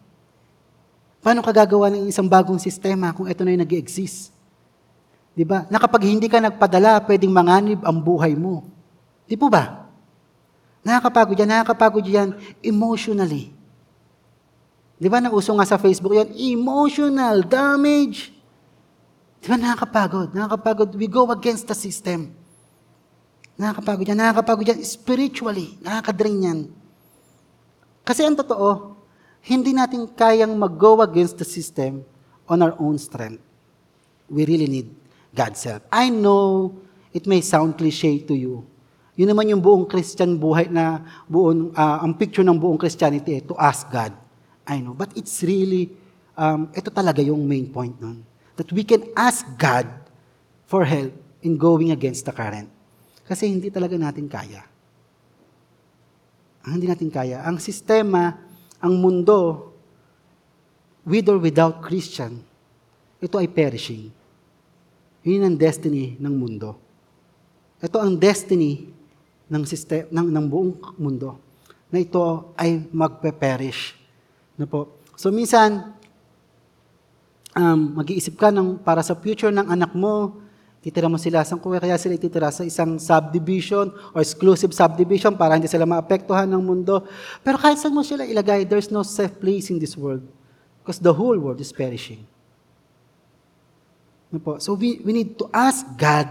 [1.24, 4.36] Paano ka gagawa ng isang bagong sistema kung ito na yung nag exist
[5.32, 5.64] Di ba?
[5.72, 8.68] Na kapag hindi ka nagpadala, pwedeng manganib ang buhay mo.
[9.24, 9.88] Di po ba?
[10.84, 13.56] Nakakapagod yan, nakakapagod yan emotionally.
[15.02, 18.36] Di ba nauso nga sa Facebook yan, emotional damage.
[19.40, 20.36] Di ba nakakapagod?
[20.36, 20.90] Nakakapagod.
[21.00, 22.36] We go against the system.
[23.62, 25.78] Nakakapagod yan, nakakapagod yan spiritually.
[25.86, 26.60] Nakakadrain yan.
[28.02, 28.98] Kasi ang totoo,
[29.46, 32.02] hindi natin kayang mag-go against the system
[32.50, 33.38] on our own strength.
[34.26, 34.90] We really need
[35.30, 35.86] God's help.
[35.94, 36.74] I know
[37.14, 38.66] it may sound cliche to you.
[39.14, 43.44] Yun naman yung buong Christian buhay na buong, uh, ang picture ng buong Christianity eh,
[43.46, 44.10] to ask God.
[44.66, 44.98] I know.
[44.98, 45.94] But it's really,
[46.34, 48.26] um, ito talaga yung main point nun.
[48.58, 49.86] That we can ask God
[50.66, 51.14] for help
[51.46, 52.81] in going against the current.
[53.26, 54.64] Kasi hindi talaga natin kaya.
[56.66, 57.42] Ang hindi natin kaya.
[57.46, 58.38] Ang sistema,
[58.82, 59.72] ang mundo,
[61.06, 62.42] with or without Christian,
[63.22, 64.10] ito ay perishing.
[65.22, 66.78] Yun ang destiny ng mundo.
[67.82, 68.90] Ito ang destiny
[69.50, 71.38] ng, system, ng, ng buong mundo
[71.94, 73.94] na ito ay magpe-perish.
[74.58, 74.98] Na po.
[75.14, 75.94] So minsan,
[77.54, 80.41] um, mag-iisip ka ng, para sa future ng anak mo,
[80.82, 81.46] titira mo sila.
[81.46, 82.50] Saan kaya sila ititira?
[82.50, 87.06] Sa isang subdivision or exclusive subdivision para hindi sila maapektuhan ng mundo.
[87.46, 90.26] Pero kahit saan mo sila ilagay, there's no safe place in this world.
[90.82, 92.26] Because the whole world is perishing.
[94.34, 94.58] Ano?
[94.58, 96.28] So we, we need to ask God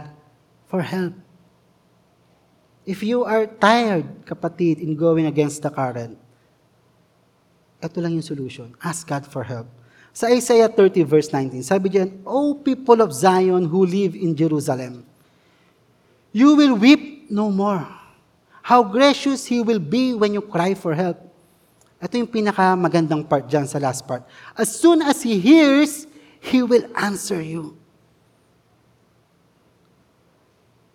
[0.66, 1.14] for help.
[2.82, 6.18] If you are tired, kapatid, in going against the current,
[7.78, 8.74] ito lang yung solution.
[8.82, 9.70] Ask God for help.
[10.10, 15.06] Sa Isaiah 30 verse 19, sabi diyan, O people of Zion who live in Jerusalem,
[16.34, 17.86] you will weep no more.
[18.62, 21.18] How gracious He will be when you cry for help.
[22.00, 24.26] Ito yung pinakamagandang part dyan sa last part.
[24.56, 26.06] As soon as He hears,
[26.40, 27.76] He will answer you.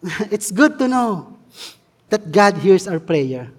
[0.34, 1.38] It's good to know
[2.10, 3.54] that God hears our prayer.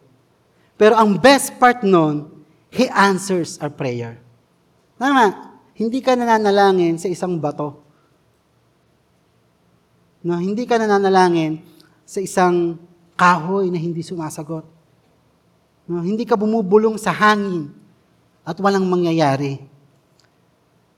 [0.76, 2.28] Pero ang best part nun,
[2.68, 4.18] He answers our prayer.
[4.98, 5.45] Tama.
[5.76, 7.84] Hindi ka nananalangin sa isang bato.
[10.24, 11.60] No, hindi ka nananalangin
[12.08, 12.80] sa isang
[13.14, 14.64] kahoy na hindi sumasagot.
[15.86, 17.70] No, hindi ka bumubulong sa hangin
[18.42, 19.60] at walang mangyayari.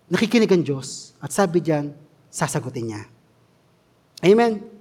[0.09, 1.93] Nakikinig ang Diyos at sabi diyan,
[2.33, 3.03] sasagutin niya.
[4.24, 4.78] Amen.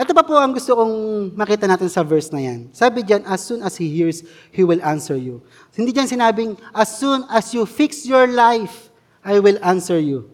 [0.00, 0.94] Ito pa po ang gusto kong
[1.36, 2.72] makita natin sa verse na yan.
[2.72, 5.44] Sabi diyan, as soon as He hears, He will answer you.
[5.76, 8.88] Hindi diyan sinabing, as soon as you fix your life,
[9.20, 10.32] I will answer you.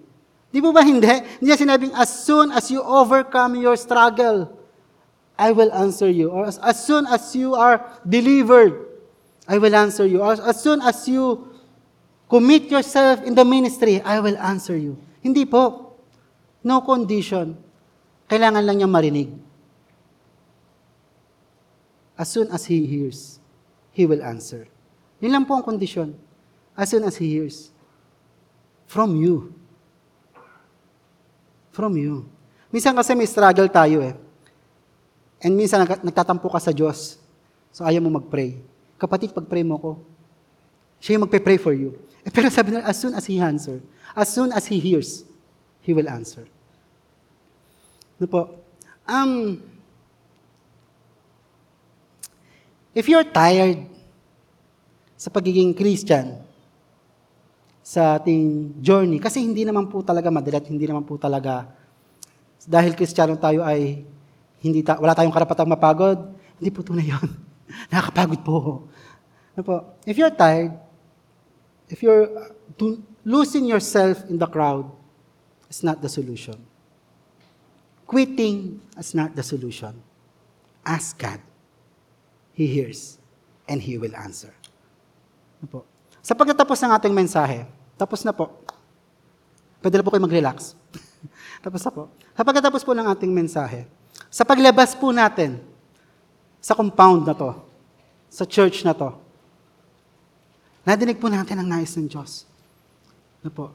[0.54, 1.10] Di po ba hindi?
[1.10, 4.54] Hindi diyan sinabing, as soon as you overcome your struggle,
[5.34, 6.30] I will answer you.
[6.30, 8.86] Or as, as soon as you are delivered,
[9.50, 10.22] I will answer you.
[10.22, 11.42] Or as soon as you
[12.30, 14.94] commit yourself in the ministry, I will answer you.
[15.26, 15.98] Hindi po.
[16.62, 17.58] No condition.
[18.30, 19.45] Kailangan lang niya marinig.
[22.16, 23.38] As soon as he hears,
[23.92, 24.64] he will answer.
[25.20, 26.16] Yun lang po ang kondisyon.
[26.72, 27.72] As soon as he hears.
[28.88, 29.52] From you.
[31.72, 32.24] From you.
[32.72, 34.16] Minsan kasi may struggle tayo eh.
[35.44, 37.20] And minsan nagtatampo ka sa Diyos.
[37.72, 38.56] So ayaw mo mag-pray.
[38.96, 39.90] Kapatid, pag-pray mo ko,
[40.96, 41.92] siya yung magpe-pray for you.
[42.24, 43.84] Eh, pero sabi na, as soon as He answer,
[44.16, 45.28] as soon as He hears,
[45.84, 46.48] He will answer.
[48.16, 48.40] Ano po?
[49.04, 49.60] Um,
[52.96, 53.84] If you're tired
[55.20, 56.40] sa pagiging Christian,
[57.84, 61.68] sa ating journey, kasi hindi naman po talaga madali at hindi naman po talaga,
[62.64, 64.00] dahil Kristiyano tayo ay
[64.64, 67.28] hindi ta- wala tayong karapatang mapagod, hindi po tunay yun.
[67.92, 68.88] Nakakapagod po.
[69.52, 69.76] Ano po?
[70.08, 70.72] If you're tired,
[71.92, 72.32] if you're
[72.80, 74.88] to, losing yourself in the crowd,
[75.68, 76.56] is not the solution.
[78.08, 80.00] Quitting is not the solution.
[80.80, 81.44] Ask God.
[82.56, 83.20] He hears,
[83.68, 84.56] and He will answer.
[85.68, 85.84] Po?
[86.24, 87.68] Sa pagkatapos ng ating mensahe,
[88.00, 88.48] tapos na po.
[89.84, 90.72] Pwede na po kayo mag-relax.
[91.64, 92.02] tapos na po.
[92.32, 93.84] Sa pagkatapos po ng ating mensahe,
[94.32, 95.60] sa paglabas po natin
[96.58, 97.54] sa compound na to,
[98.26, 99.14] sa church na to.
[100.82, 102.42] Nadinig po natin ang nais ng Diyos.
[103.44, 103.66] Ano po?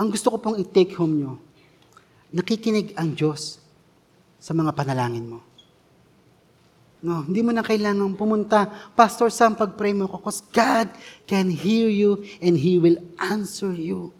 [0.00, 1.32] Ang gusto ko pong i-take home nyo,
[2.32, 3.60] nakikinig ang Diyos
[4.40, 5.51] sa mga panalangin mo.
[7.02, 10.86] No, hindi mo na kailangang pumunta, Pastor Sam, pag-pray mo ko, because God
[11.26, 14.14] can hear you and He will answer you.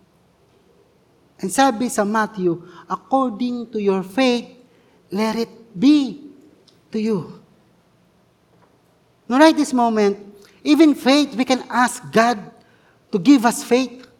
[1.38, 2.58] And sabi sa Matthew,
[2.90, 4.50] according to your faith,
[5.14, 6.26] let it be
[6.90, 7.38] to you.
[9.30, 10.18] No, right this moment,
[10.66, 12.42] even faith, we can ask God
[13.14, 14.10] to give us faith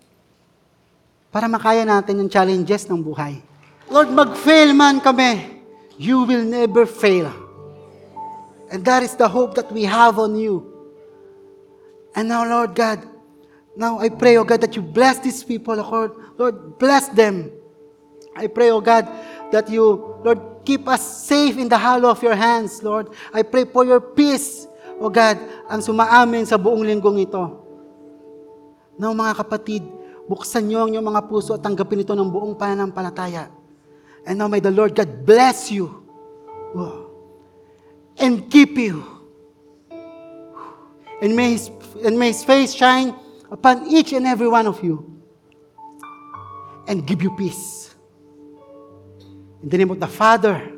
[1.34, 3.42] para makaya natin yung challenges ng buhay.
[3.90, 5.58] Lord, mag-fail man kami,
[5.98, 7.41] you will never fail.
[8.72, 10.64] And that is the hope that we have on you.
[12.16, 13.04] And now, Lord God,
[13.76, 16.16] now I pray, oh God, that you bless these people, Lord.
[16.40, 17.52] Lord, bless them.
[18.32, 19.04] I pray, oh God,
[19.52, 23.12] that you, Lord, keep us safe in the hollow of your hands, Lord.
[23.28, 24.64] I pray for your peace,
[24.96, 25.36] oh God,
[25.68, 27.60] ang sumaamin sa buong linggong ito.
[28.96, 29.84] Now, mga kapatid,
[30.32, 33.52] buksan niyo ang inyong mga puso at tanggapin ito ng buong pananampalataya.
[34.24, 35.90] And now may the Lord God bless you.
[36.72, 37.01] Oh.
[38.18, 39.04] And keep you.
[41.20, 41.70] And may, his,
[42.04, 43.14] and may His face shine
[43.50, 45.22] upon each and every one of you.
[46.88, 47.94] And give you peace.
[49.62, 50.72] In the name of the Father,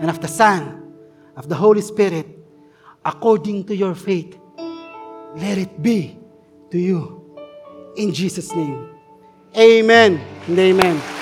[0.00, 0.92] and of the Son,
[1.36, 2.26] of the Holy Spirit,
[3.04, 4.38] according to your faith,
[5.36, 6.18] let it be
[6.70, 7.38] to you.
[7.96, 8.90] In Jesus' name.
[9.56, 11.15] Amen and amen.